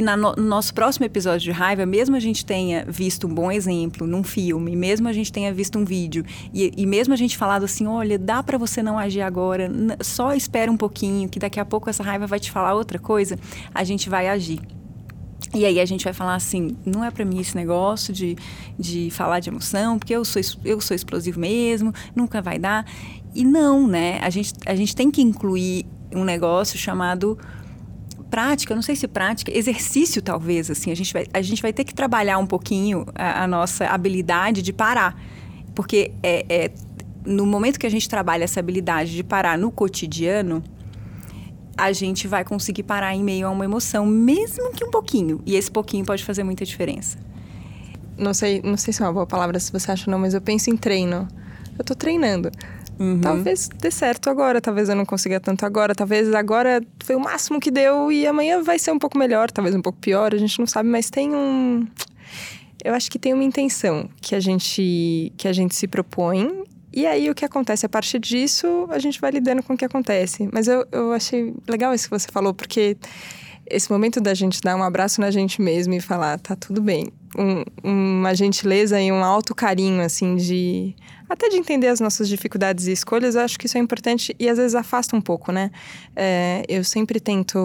[0.00, 3.52] que no, no nosso próximo episódio de raiva, mesmo a gente tenha visto um bom
[3.52, 7.36] exemplo num filme, mesmo a gente tenha visto um vídeo e, e mesmo a gente
[7.36, 11.60] falado assim, olha, dá para você não agir agora, só espera um pouquinho, que daqui
[11.60, 13.38] a pouco essa raiva vai te falar outra coisa,
[13.74, 14.60] a gente vai agir.
[15.52, 18.36] E aí a gente vai falar assim, não é para mim esse negócio de,
[18.78, 22.86] de falar de emoção, porque eu sou, eu sou explosivo mesmo, nunca vai dar.
[23.34, 24.18] E não, né?
[24.22, 27.38] A gente, a gente tem que incluir um negócio chamado
[28.30, 31.84] prática, não sei se prática, exercício talvez, assim, a gente vai, a gente vai ter
[31.84, 35.20] que trabalhar um pouquinho a, a nossa habilidade de parar.
[35.74, 36.70] Porque é, é,
[37.24, 40.62] no momento que a gente trabalha essa habilidade de parar no cotidiano,
[41.76, 45.40] a gente vai conseguir parar em meio a uma emoção, mesmo que um pouquinho.
[45.46, 47.18] E esse pouquinho pode fazer muita diferença.
[48.18, 50.34] Não sei, não sei se é uma boa palavra, se você acha ou não, mas
[50.34, 51.26] eu penso em treino.
[51.78, 52.50] Eu tô treinando.
[53.00, 53.18] Uhum.
[53.18, 57.58] Talvez dê certo agora, talvez eu não consiga tanto agora, talvez agora foi o máximo
[57.58, 60.58] que deu e amanhã vai ser um pouco melhor, talvez um pouco pior, a gente
[60.58, 61.86] não sabe, mas tem um
[62.84, 67.06] eu acho que tem uma intenção que a gente que a gente se propõe e
[67.06, 70.48] aí o que acontece a partir disso a gente vai lidando com o que acontece
[70.52, 72.96] mas eu, eu achei legal isso que você falou porque
[73.70, 77.06] esse momento da gente dar um abraço na gente mesmo e falar tá tudo bem
[77.38, 80.94] um, uma gentileza e um alto carinho assim de
[81.30, 84.48] até de entender as nossas dificuldades e escolhas, eu acho que isso é importante e
[84.48, 85.70] às vezes afasta um pouco, né?
[86.16, 87.58] É, eu sempre tento.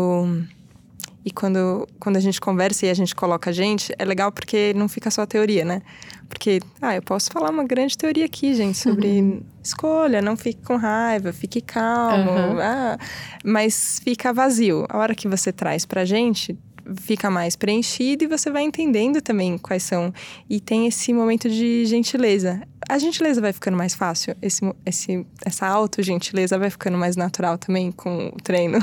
[1.25, 4.73] E quando, quando a gente conversa e a gente coloca a gente, é legal porque
[4.75, 5.81] não fica só a teoria, né?
[6.29, 9.41] Porque, ah, eu posso falar uma grande teoria aqui, gente, sobre uhum.
[9.63, 12.59] escolha, não fique com raiva, fique calmo, uhum.
[12.59, 12.97] ah,
[13.43, 14.85] mas fica vazio.
[14.87, 16.55] A hora que você traz pra gente,
[17.01, 20.13] fica mais preenchido e você vai entendendo também quais são.
[20.47, 22.61] E tem esse momento de gentileza.
[22.87, 27.91] A gentileza vai ficando mais fácil, esse, esse, essa auto-gentileza vai ficando mais natural também
[27.91, 28.77] com o treino.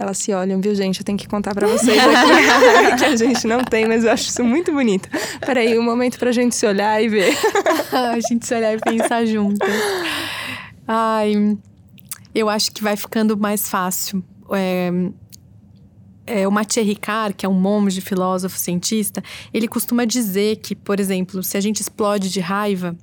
[0.00, 1.00] Elas se olham, viu, gente?
[1.00, 4.30] Eu tenho que contar para vocês aqui que a gente não tem, mas eu acho
[4.30, 5.06] isso muito bonito.
[5.44, 7.36] Peraí, um momento pra gente se olhar e ver.
[7.92, 9.68] a gente se olhar e pensar juntas.
[10.88, 11.54] Ai,
[12.34, 14.24] eu acho que vai ficando mais fácil.
[14.52, 14.90] É,
[16.26, 20.98] é, o Mathieu Ricard, que é um monge, filósofo, cientista, ele costuma dizer que, por
[20.98, 22.96] exemplo, se a gente explode de raiva,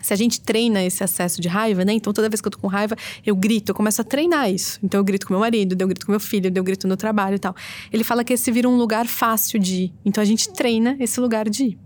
[0.00, 1.92] se a gente treina esse acesso de raiva, né?
[1.92, 4.78] Então, toda vez que eu tô com raiva, eu grito, eu começo a treinar isso.
[4.82, 7.36] Então, eu grito com meu marido, eu grito com meu filho, eu grito no trabalho
[7.36, 7.54] e tal.
[7.92, 9.92] Ele fala que esse vira um lugar fácil de ir.
[10.04, 11.78] Então, a gente treina esse lugar de ir.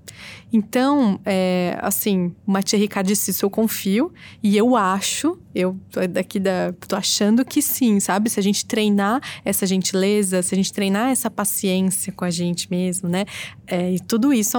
[0.53, 4.13] Então, é, assim, o Mathieu Ricard disse isso, eu confio.
[4.43, 6.73] E eu acho, eu tô daqui da...
[6.87, 8.31] tô achando que sim, sabe?
[8.31, 12.71] Se a gente treinar essa gentileza, se a gente treinar essa paciência com a gente
[12.71, 13.25] mesmo, né?
[13.67, 14.57] É, e tudo isso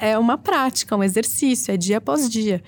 [0.00, 2.62] é uma prática, um exercício, é dia após dia.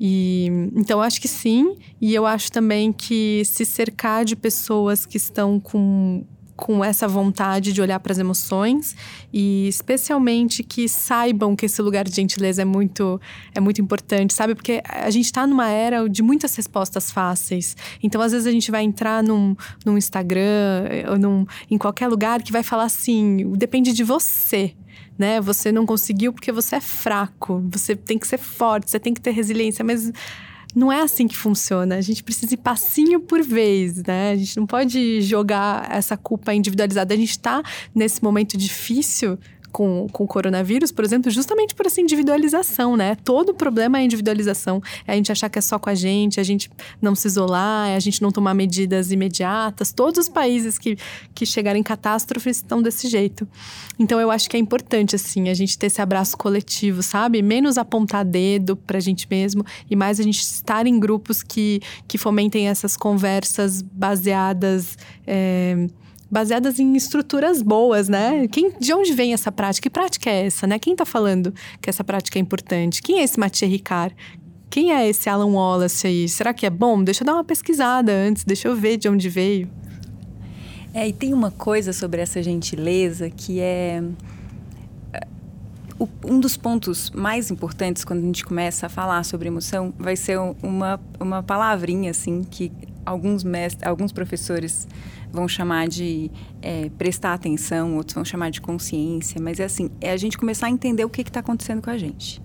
[0.00, 5.04] E então eu acho que sim, e eu acho também que se cercar de pessoas
[5.04, 6.24] que estão com
[6.58, 8.96] com essa vontade de olhar para as emoções
[9.32, 13.20] e especialmente que saibam que esse lugar de gentileza é muito
[13.54, 14.56] é muito importante, sabe?
[14.56, 17.76] Porque a gente está numa era de muitas respostas fáceis.
[18.02, 19.54] Então, às vezes a gente vai entrar num,
[19.86, 24.74] num Instagram ou num, em qualquer lugar que vai falar assim, depende de você
[25.18, 25.40] né?
[25.40, 27.62] Você não conseguiu porque você é fraco.
[27.72, 30.12] Você tem que ser forte, você tem que ter resiliência, mas
[30.74, 31.96] não é assim que funciona.
[31.96, 34.32] A gente precisa ir passinho por vez, né?
[34.32, 37.12] A gente não pode jogar essa culpa individualizada.
[37.12, 37.62] A gente está
[37.94, 39.38] nesse momento difícil
[39.72, 43.16] com, com o coronavírus, por exemplo, justamente por essa individualização, né?
[43.24, 44.82] Todo problema é individualização.
[45.06, 47.88] É a gente achar que é só com a gente, a gente não se isolar,
[47.88, 49.92] é a gente não tomar medidas imediatas.
[49.92, 50.96] Todos os países que,
[51.34, 53.46] que chegaram em catástrofes estão desse jeito.
[53.98, 57.42] Então, eu acho que é importante, assim, a gente ter esse abraço coletivo, sabe?
[57.42, 62.18] Menos apontar dedo pra gente mesmo e mais a gente estar em grupos que, que
[62.18, 64.96] fomentem essas conversas baseadas.
[65.26, 65.86] É,
[66.30, 68.46] baseadas em estruturas boas, né?
[68.48, 69.84] Quem, de onde vem essa prática?
[69.84, 70.78] Que prática é essa, né?
[70.78, 73.02] Quem está falando que essa prática é importante?
[73.02, 74.14] Quem é esse Mathieu Ricard?
[74.70, 76.28] Quem é esse Alan Wallace aí?
[76.28, 77.02] Será que é bom?
[77.02, 79.68] Deixa eu dar uma pesquisada antes, deixa eu ver de onde veio.
[80.92, 84.02] É, e tem uma coisa sobre essa gentileza que é
[86.24, 90.38] um dos pontos mais importantes quando a gente começa a falar sobre emoção vai ser
[90.62, 92.70] uma, uma palavrinha assim que
[93.04, 94.86] alguns mestres, alguns professores
[95.32, 96.30] vão chamar de
[96.62, 100.66] é, prestar atenção, outros vão chamar de consciência, mas é assim, é a gente começar
[100.66, 102.42] a entender o que está acontecendo com a gente.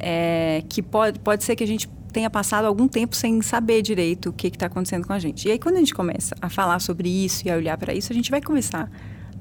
[0.00, 4.30] É, que pode, pode ser que a gente tenha passado algum tempo sem saber direito
[4.30, 5.46] o que está acontecendo com a gente.
[5.46, 8.12] E aí, quando a gente começa a falar sobre isso e a olhar para isso,
[8.12, 8.90] a gente vai começar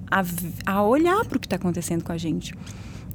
[0.09, 0.23] a,
[0.65, 2.53] a olhar para o que está acontecendo com a gente.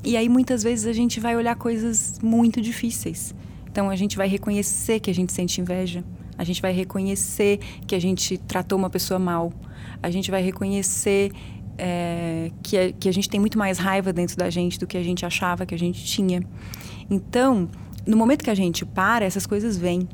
[0.04, 3.34] E aí, muitas vezes, a gente vai olhar coisas muito difíceis.
[3.70, 6.04] Então, a gente vai reconhecer que a gente sente inveja.
[6.36, 9.52] A gente vai reconhecer que a gente tratou uma pessoa mal.
[10.02, 11.32] A gente vai reconhecer
[11.78, 14.96] é, que, a, que a gente tem muito mais raiva dentro da gente do que
[14.96, 16.42] a gente achava que a gente tinha.
[17.10, 17.68] Então,
[18.06, 20.08] no momento que a gente para, essas coisas vêm.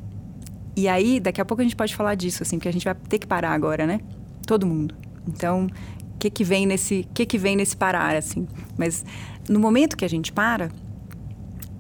[0.76, 2.94] E aí, daqui a pouco a gente pode falar disso, assim, porque a gente vai
[2.94, 4.00] ter que parar agora, né?
[4.46, 4.94] Todo mundo.
[5.26, 5.66] Então,
[6.14, 8.46] o que que vem nesse, que que vem nesse parar, assim?
[8.76, 9.04] Mas
[9.48, 10.70] no momento que a gente para,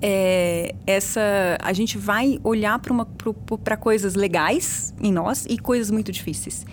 [0.00, 2.80] é, essa a gente vai olhar
[3.64, 6.64] para coisas legais em nós e coisas muito difíceis.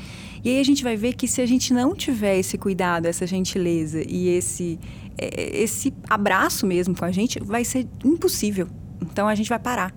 [0.44, 3.26] E aí a gente vai ver que se a gente não tiver esse cuidado, essa
[3.26, 4.80] gentileza e esse,
[5.18, 8.68] é, esse abraço mesmo com a gente, vai ser impossível.
[9.02, 9.94] Então a gente vai parar,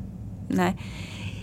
[0.48, 0.74] né?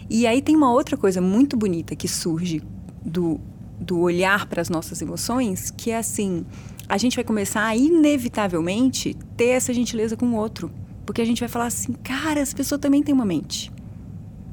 [0.09, 2.61] E aí tem uma outra coisa muito bonita que surge
[3.03, 3.39] do,
[3.79, 6.43] do olhar para as nossas emoções, que é assim,
[6.89, 10.71] a gente vai começar a inevitavelmente ter essa gentileza com o outro.
[11.05, 13.71] Porque a gente vai falar assim, cara, essa pessoa também tem uma mente.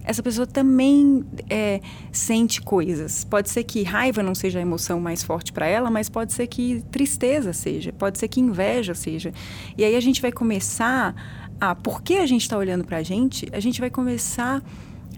[0.04, 3.24] Essa pessoa também é, sente coisas.
[3.24, 6.48] Pode ser que raiva não seja a emoção mais forte para ela, mas pode ser
[6.48, 9.32] que tristeza seja, pode ser que inveja seja.
[9.78, 11.14] E aí a gente vai começar
[11.60, 14.60] a, porque a gente está olhando para a gente, a gente vai começar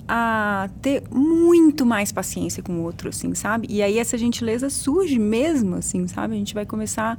[0.07, 3.66] a ter muito mais paciência com o outro, assim, sabe?
[3.70, 6.35] E aí essa gentileza surge mesmo, assim, sabe?
[6.35, 7.18] A gente vai começar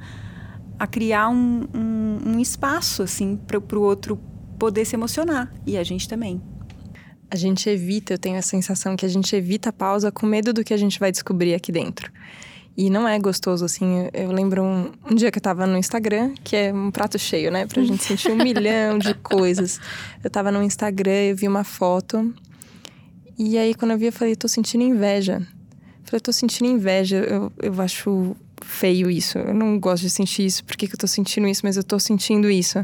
[0.78, 4.18] a criar um, um, um espaço, assim, para o outro
[4.60, 5.54] poder se emocionar.
[5.66, 6.42] E a gente também.
[7.30, 10.54] A gente evita, eu tenho a sensação que a gente evita a pausa com medo
[10.54, 12.12] do que a gente vai descobrir aqui dentro.
[12.78, 14.10] E não é gostoso, assim.
[14.14, 17.50] Eu lembro um, um, dia que eu tava no Instagram, que é um prato cheio,
[17.50, 17.66] né?
[17.66, 19.80] Pra gente sentir um milhão de coisas.
[20.22, 22.34] Eu tava no Instagram, eu vi uma foto.
[23.38, 25.36] E aí, quando eu vi, eu falei, tô sentindo inveja.
[25.40, 27.18] Eu falei, tô sentindo inveja.
[27.18, 29.38] Eu, eu acho feio isso.
[29.38, 30.64] Eu não gosto de sentir isso.
[30.64, 31.62] Por que, que eu tô sentindo isso?
[31.64, 32.84] Mas eu tô sentindo isso.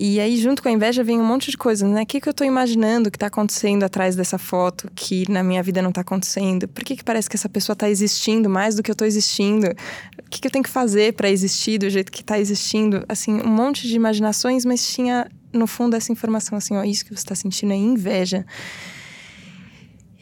[0.00, 2.02] E aí, junto com a inveja, vem um monte de coisas, né?
[2.02, 5.60] O que, que eu tô imaginando que tá acontecendo atrás dessa foto que na minha
[5.60, 6.68] vida não tá acontecendo?
[6.68, 9.66] Por que, que parece que essa pessoa tá existindo mais do que eu tô existindo?
[9.66, 13.04] O que, que eu tenho que fazer para existir do jeito que tá existindo?
[13.08, 17.16] Assim, um monte de imaginações, mas tinha no fundo essa informação assim: ó, isso que
[17.16, 18.46] você tá sentindo é inveja.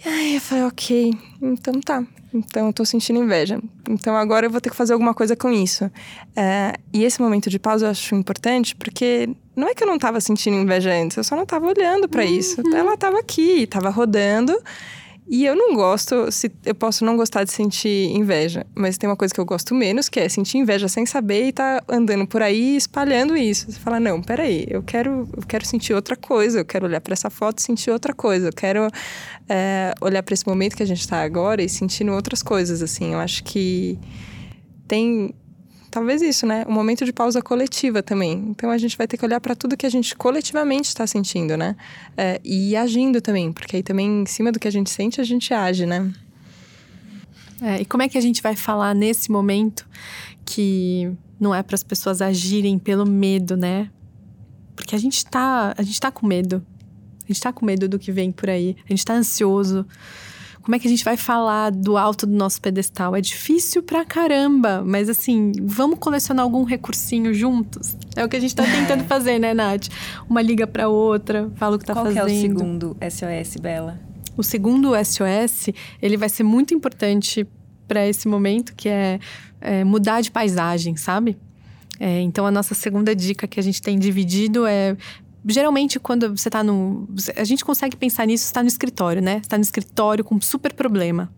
[0.06, 2.04] Aí eu falei, ok, então tá.
[2.32, 3.60] Então eu tô sentindo inveja.
[3.88, 5.90] Então agora eu vou ter que fazer alguma coisa com isso.
[6.36, 9.98] É, e esse momento de pausa eu acho importante porque não é que eu não
[9.98, 12.60] tava sentindo inveja antes, eu só não tava olhando para isso.
[12.60, 12.76] Uhum.
[12.76, 14.56] Ela tava aqui, tava rodando.
[15.28, 19.16] E eu não gosto, se, eu posso não gostar de sentir inveja, mas tem uma
[19.16, 22.42] coisa que eu gosto menos, que é sentir inveja sem saber e tá andando por
[22.42, 23.70] aí espalhando isso.
[23.70, 27.12] Você fala, não, peraí, eu quero, eu quero sentir outra coisa, eu quero olhar para
[27.12, 28.88] essa foto e sentir outra coisa, eu quero
[29.48, 33.14] é, olhar para esse momento que a gente está agora e sentindo outras coisas, assim.
[33.14, 33.98] Eu acho que
[34.86, 35.34] tem
[35.96, 36.62] talvez isso, né?
[36.68, 38.44] Um momento de pausa coletiva também.
[38.50, 41.56] Então a gente vai ter que olhar para tudo que a gente coletivamente está sentindo,
[41.56, 41.74] né?
[42.14, 45.24] É, e agindo também, porque aí também em cima do que a gente sente a
[45.24, 46.12] gente age, né?
[47.62, 49.88] É, e como é que a gente vai falar nesse momento
[50.44, 53.90] que não é para as pessoas agirem pelo medo, né?
[54.74, 56.62] Porque a gente tá, a gente tá com medo.
[57.24, 58.76] A gente tá com medo do que vem por aí.
[58.84, 59.86] A gente tá ansioso.
[60.66, 63.14] Como é que a gente vai falar do alto do nosso pedestal?
[63.14, 67.96] É difícil pra caramba, mas assim, vamos colecionar algum recursinho juntos?
[68.16, 69.86] É o que a gente tá tentando fazer, né, Nath?
[70.28, 72.18] Uma liga pra outra, fala o que tá Qual fazendo.
[72.18, 74.00] Qual é o segundo SOS, Bela?
[74.36, 75.68] O segundo SOS,
[76.02, 77.46] ele vai ser muito importante
[77.86, 79.20] para esse momento, que é,
[79.60, 81.36] é, mudar de paisagem, sabe?
[82.00, 84.96] É, então, a nossa segunda dica que a gente tem dividido é
[85.46, 87.08] geralmente quando você está no.
[87.36, 89.38] A gente consegue pensar nisso, está no escritório, né?
[89.38, 91.30] Está no escritório com um super problema.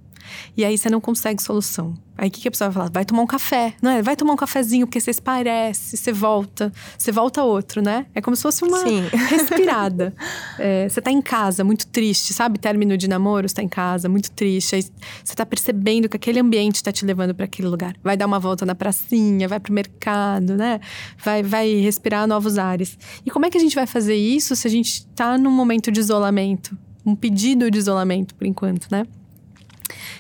[0.57, 1.95] E aí você não consegue solução.
[2.19, 2.91] Aí o que, que a pessoa vai falar?
[2.91, 4.03] Vai tomar um café, não é?
[4.03, 8.07] Vai tomar um cafezinho, porque você parece, você volta, você volta outro, né?
[8.13, 9.03] É como se fosse uma Sim.
[9.31, 10.13] respirada.
[10.59, 12.59] é, você tá em casa, muito triste, sabe?
[12.59, 14.75] Término de namoro, você tá em casa, muito triste.
[14.75, 14.83] Aí
[15.23, 17.95] você tá percebendo que aquele ambiente tá te levando para aquele lugar.
[18.03, 20.81] Vai dar uma volta na pracinha, vai pro mercado, né?
[21.23, 22.99] Vai, vai respirar novos ares.
[23.25, 25.93] E como é que a gente vai fazer isso se a gente tá num momento
[25.93, 26.77] de isolamento?
[27.07, 29.07] Um pedido de isolamento, por enquanto, né?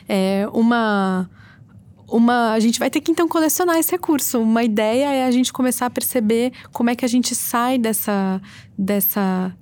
[0.09, 1.29] É, uma
[2.11, 4.41] uma a gente vai ter que então colecionar esse recurso.
[4.41, 8.41] Uma ideia é a gente começar a perceber como é que a gente sai dessa
[8.77, 9.55] dessa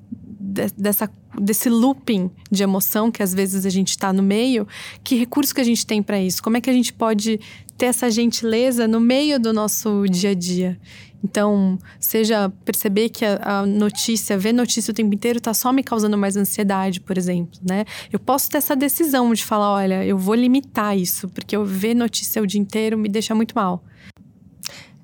[0.76, 4.66] dessa desse looping de emoção que às vezes a gente está no meio,
[5.04, 6.42] que recurso que a gente tem para isso?
[6.42, 7.38] Como é que a gente pode
[7.76, 10.78] ter essa gentileza no meio do nosso dia a dia?
[11.26, 15.82] Então, seja perceber que a, a, notícia, ver notícia o tempo inteiro, está só me
[15.82, 17.84] causando mais ansiedade, por exemplo, né?
[18.12, 21.94] Eu posso ter essa decisão de falar, olha, eu vou limitar isso, porque eu ver
[21.94, 23.82] notícia o dia inteiro me deixa muito mal.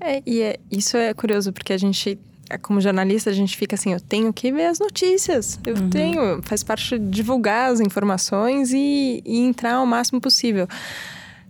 [0.00, 2.18] É, e é, isso é curioso, porque a gente
[2.48, 5.58] é, como jornalista, a gente fica assim, eu tenho que ver as notícias.
[5.66, 5.90] Eu uhum.
[5.90, 10.68] tenho, faz parte de divulgar as informações e, e entrar o máximo possível.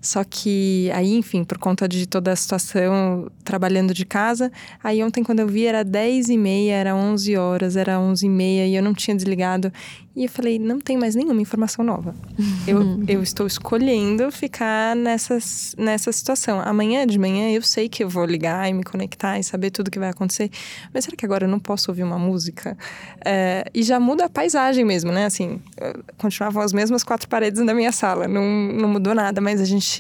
[0.03, 4.51] Só que aí, enfim, por conta de toda a situação, trabalhando de casa,
[4.83, 8.29] aí ontem quando eu vi era 10 e meia, era 11 horas, era 11 e
[8.29, 9.73] meia e eu não tinha desligado.
[10.15, 12.15] E eu falei, não tem mais nenhuma informação nova.
[12.69, 15.39] eu, eu estou escolhendo ficar nessa,
[15.79, 16.61] nessa situação.
[16.61, 19.91] Amanhã de manhã eu sei que eu vou ligar e me conectar e saber tudo
[19.91, 20.51] que vai acontecer.
[20.93, 22.77] Mas será que agora eu não posso ouvir uma música?
[23.25, 25.25] É, e já muda a paisagem mesmo, né?
[25.25, 25.61] Assim,
[26.19, 28.29] continuavam as mesmas quatro paredes da minha sala.
[28.29, 29.92] Não, não mudou nada, mas a gente...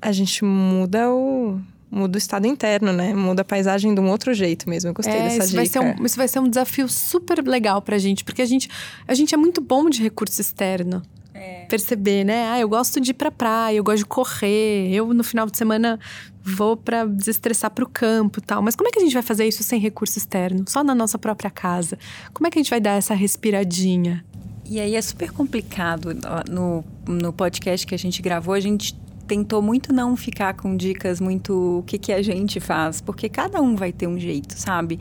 [0.00, 1.60] A gente muda o
[1.90, 3.14] muda o estado interno, né?
[3.14, 4.90] Muda a paisagem de um outro jeito mesmo.
[4.90, 5.56] Eu gostei é, dessa isso dica.
[5.56, 8.68] Vai ser um, isso vai ser um desafio super legal pra gente, porque a gente,
[9.06, 11.02] a gente é muito bom de recurso externo.
[11.32, 11.66] É.
[11.66, 12.48] Perceber, né?
[12.48, 14.92] Ah, eu gosto de ir pra praia, eu gosto de correr.
[14.92, 15.98] Eu, no final de semana,
[16.42, 18.62] vou para desestressar pro campo tal.
[18.62, 20.64] Mas como é que a gente vai fazer isso sem recurso externo?
[20.68, 21.98] Só na nossa própria casa?
[22.32, 24.24] Como é que a gente vai dar essa respiradinha?
[24.68, 26.10] E aí é super complicado.
[26.50, 28.94] No, no podcast que a gente gravou, a gente
[29.26, 33.60] tentou muito não ficar com dicas muito o que, que a gente faz, porque cada
[33.60, 35.00] um vai ter um jeito, sabe?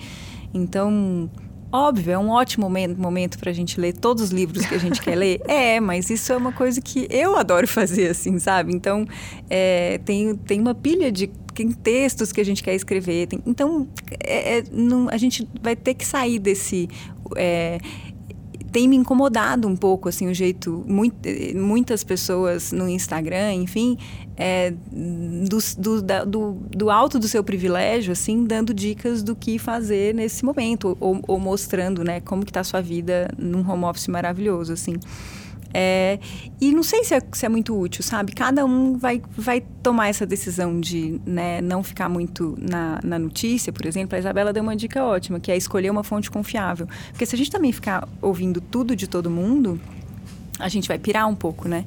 [0.53, 1.29] Então,
[1.71, 4.77] óbvio, é um ótimo momento, momento para a gente ler todos os livros que a
[4.77, 5.41] gente quer ler.
[5.47, 8.73] É, mas isso é uma coisa que eu adoro fazer, assim, sabe?
[8.73, 9.05] Então,
[9.49, 13.27] é, tem, tem uma pilha de tem textos que a gente quer escrever.
[13.27, 13.87] Tem, então,
[14.19, 16.89] é, é, não, a gente vai ter que sair desse.
[17.35, 17.77] É,
[18.73, 20.83] tem me incomodado um pouco, assim, o jeito...
[20.85, 21.15] Muito,
[21.55, 23.97] muitas pessoas no Instagram, enfim,
[24.35, 29.59] é, do, do, da, do, do, alto do seu privilégio, assim, dando dicas do que
[29.59, 30.97] fazer nesse momento.
[30.99, 34.95] Ou, ou mostrando, né, como que está a sua vida num home office maravilhoso, assim.
[35.73, 36.19] É,
[36.61, 38.31] e não sei se é, se é, muito útil, sabe?
[38.33, 43.73] Cada um vai, vai tomar essa decisão de né, não ficar muito na, na notícia,
[43.73, 44.15] por exemplo.
[44.15, 46.87] A Isabela deu uma dica ótima, que é escolher uma fonte confiável.
[47.09, 49.79] Porque se a gente também ficar ouvindo tudo de todo mundo,
[50.59, 51.85] a gente vai pirar um pouco, né?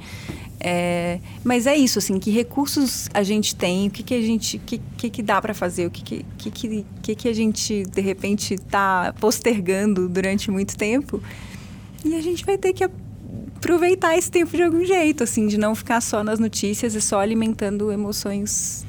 [0.59, 4.59] É, mas é isso, assim, que recursos a gente tem, o que, que a gente,
[4.59, 8.01] que, que, que dá para fazer, o que, que, que, que, que a gente, de
[8.01, 11.23] repente, está postergando durante muito tempo.
[12.05, 12.83] E a gente vai ter que
[13.57, 17.21] aproveitar esse tempo de algum jeito, assim, de não ficar só nas notícias e só
[17.21, 18.87] alimentando emoções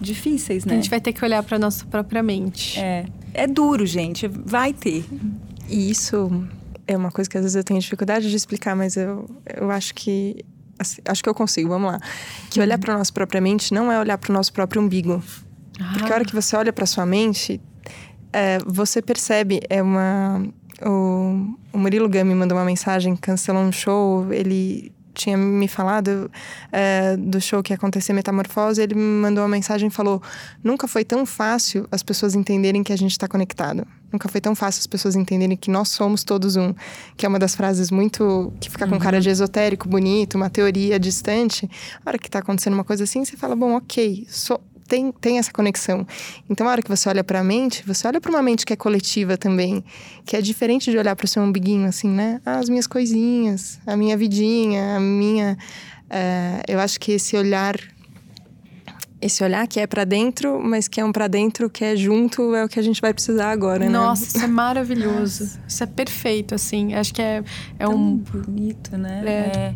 [0.00, 0.74] difíceis, né?
[0.74, 2.78] A gente vai ter que olhar para nossa própria mente.
[2.78, 3.06] É.
[3.32, 4.28] É duro, gente.
[4.28, 5.04] Vai ter.
[5.68, 6.46] E isso
[6.86, 9.94] é uma coisa que às vezes eu tenho dificuldade de explicar, mas eu, eu acho
[9.94, 10.44] que
[10.78, 12.00] assim, acho que eu consigo, vamos lá.
[12.50, 15.22] Que olhar para nossa própria mente não é olhar para o nosso próprio umbigo.
[15.80, 15.92] Ah.
[15.94, 17.60] Porque a hora que você olha para sua mente,
[18.32, 20.46] é, você percebe, é uma
[20.82, 26.30] o, o Murilo Gami mandou uma mensagem, cancelou um show, ele tinha me falado
[26.72, 30.20] é, do show que ia acontecer Metamorfose, ele me mandou uma mensagem e falou:
[30.62, 33.86] Nunca foi tão fácil as pessoas entenderem que a gente está conectado.
[34.12, 36.74] Nunca foi tão fácil as pessoas entenderem que nós somos todos um.
[37.16, 38.52] Que é uma das frases muito.
[38.60, 39.32] que fica com cara de uhum.
[39.32, 41.70] esotérico, bonito, uma teoria distante.
[42.04, 45.38] A hora que está acontecendo uma coisa assim, você fala: Bom, ok, sou tem, tem
[45.38, 46.06] essa conexão.
[46.48, 48.72] Então, a hora que você olha para a mente, você olha para uma mente que
[48.72, 49.84] é coletiva também,
[50.24, 52.40] que é diferente de olhar para o seu umbiguinho, assim, né?
[52.44, 55.56] Ah, as minhas coisinhas, a minha vidinha, a minha.
[56.04, 57.76] Uh, eu acho que esse olhar.
[59.20, 62.54] Esse olhar que é para dentro, mas que é um para dentro que é junto,
[62.54, 63.90] é o que a gente vai precisar agora, né?
[63.90, 65.44] Nossa, isso é maravilhoso.
[65.44, 65.60] Nossa.
[65.66, 66.92] Isso é perfeito, assim.
[66.92, 67.42] Acho que é,
[67.78, 68.16] é Tão um.
[68.18, 69.22] bonito, né?
[69.24, 69.30] é.
[69.30, 69.74] é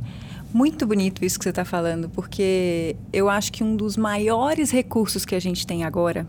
[0.53, 5.25] muito bonito isso que você está falando, porque eu acho que um dos maiores recursos
[5.25, 6.27] que a gente tem agora,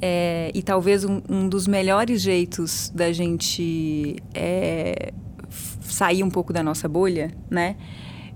[0.00, 5.12] é, e talvez um, um, dos melhores jeitos da gente é,
[5.82, 7.76] sair um pouco da nossa bolha, né?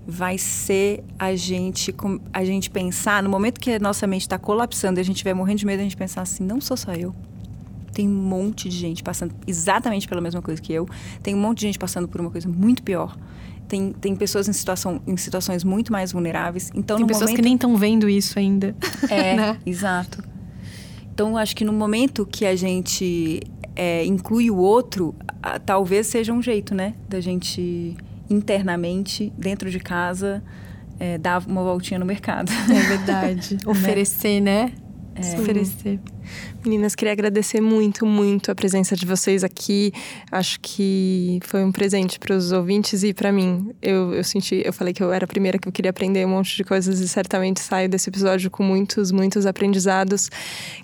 [0.07, 1.93] Vai ser a gente,
[2.31, 5.33] a gente pensar, no momento que a nossa mente está colapsando e a gente vai
[5.33, 7.15] morrendo de medo, a gente pensar assim: não sou só eu.
[7.91, 10.87] Tem um monte de gente passando exatamente pela mesma coisa que eu.
[11.23, 13.17] Tem um monte de gente passando por uma coisa muito pior
[13.67, 16.71] tem, tem pessoas em, situação, em situações muito mais vulneráveis.
[16.73, 17.35] Então, tem pessoas momento...
[17.37, 18.75] que nem estão vendo isso ainda.
[19.09, 19.57] É, né?
[19.65, 20.23] exato.
[21.13, 23.41] Então, acho que no momento que a gente
[23.75, 26.93] é, inclui o outro, a, talvez seja um jeito, né?
[27.07, 27.95] Da gente
[28.29, 30.43] internamente, dentro de casa,
[30.99, 32.51] é, dar uma voltinha no mercado.
[32.51, 33.57] É verdade.
[33.65, 34.73] Oferecer, né?
[35.15, 35.21] É.
[35.21, 35.99] Se oferecer.
[36.63, 39.93] Meninas, queria agradecer muito, muito a presença de vocês aqui.
[40.31, 43.71] Acho que foi um presente para os ouvintes e para mim.
[43.81, 46.29] Eu, eu senti, eu falei que eu era a primeira que eu queria aprender um
[46.29, 50.29] monte de coisas e certamente saio desse episódio com muitos, muitos aprendizados.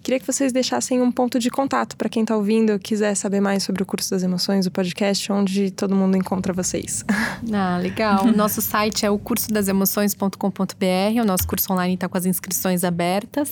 [0.04, 3.64] Queria que vocês deixassem um ponto de contato para quem está ouvindo, quiser saber mais
[3.64, 7.04] sobre o curso das emoções, o podcast, onde todo mundo encontra vocês.
[7.54, 8.26] Ah, legal.
[8.26, 11.22] o nosso site é o cursodasemoções.com.br.
[11.22, 13.52] O nosso curso online está com as inscrições abertas.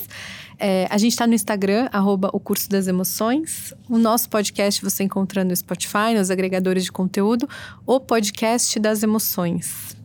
[0.60, 3.74] É, a gente está no Instagram, arroba o Curso das Emoções.
[3.88, 7.48] O nosso podcast você encontra no Spotify, nos agregadores de conteúdo,
[7.86, 9.98] o Podcast das Emoções.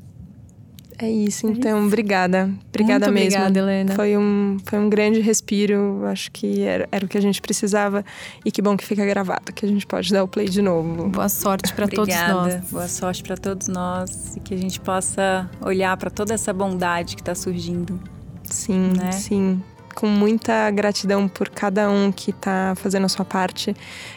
[0.98, 1.86] É isso, é então, isso.
[1.88, 2.50] obrigada.
[2.68, 3.40] Obrigada Muito mesmo.
[3.40, 3.94] Obrigada, Helena.
[3.94, 8.04] Foi um, foi um grande respiro, acho que era, era o que a gente precisava.
[8.44, 11.08] E que bom que fica gravado, que a gente pode dar o play de novo.
[11.08, 12.70] Boa sorte para todos nós.
[12.70, 17.16] Boa sorte para todos nós e que a gente possa olhar para toda essa bondade
[17.16, 18.00] que está surgindo.
[18.44, 19.10] Sim, né?
[19.10, 19.60] sim
[19.94, 23.74] com muita gratidão por cada um que está fazendo a sua parte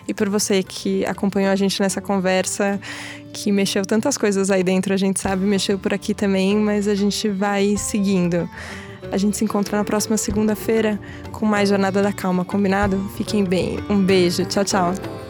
[0.07, 2.79] e por você que acompanhou a gente nessa conversa,
[3.33, 6.95] que mexeu tantas coisas aí dentro, a gente sabe, mexeu por aqui também, mas a
[6.95, 8.49] gente vai seguindo.
[9.11, 10.99] A gente se encontra na próxima segunda-feira
[11.31, 12.99] com mais Jornada da Calma, combinado?
[13.15, 13.79] Fiquem bem.
[13.89, 14.45] Um beijo.
[14.45, 15.26] Tchau, tchau.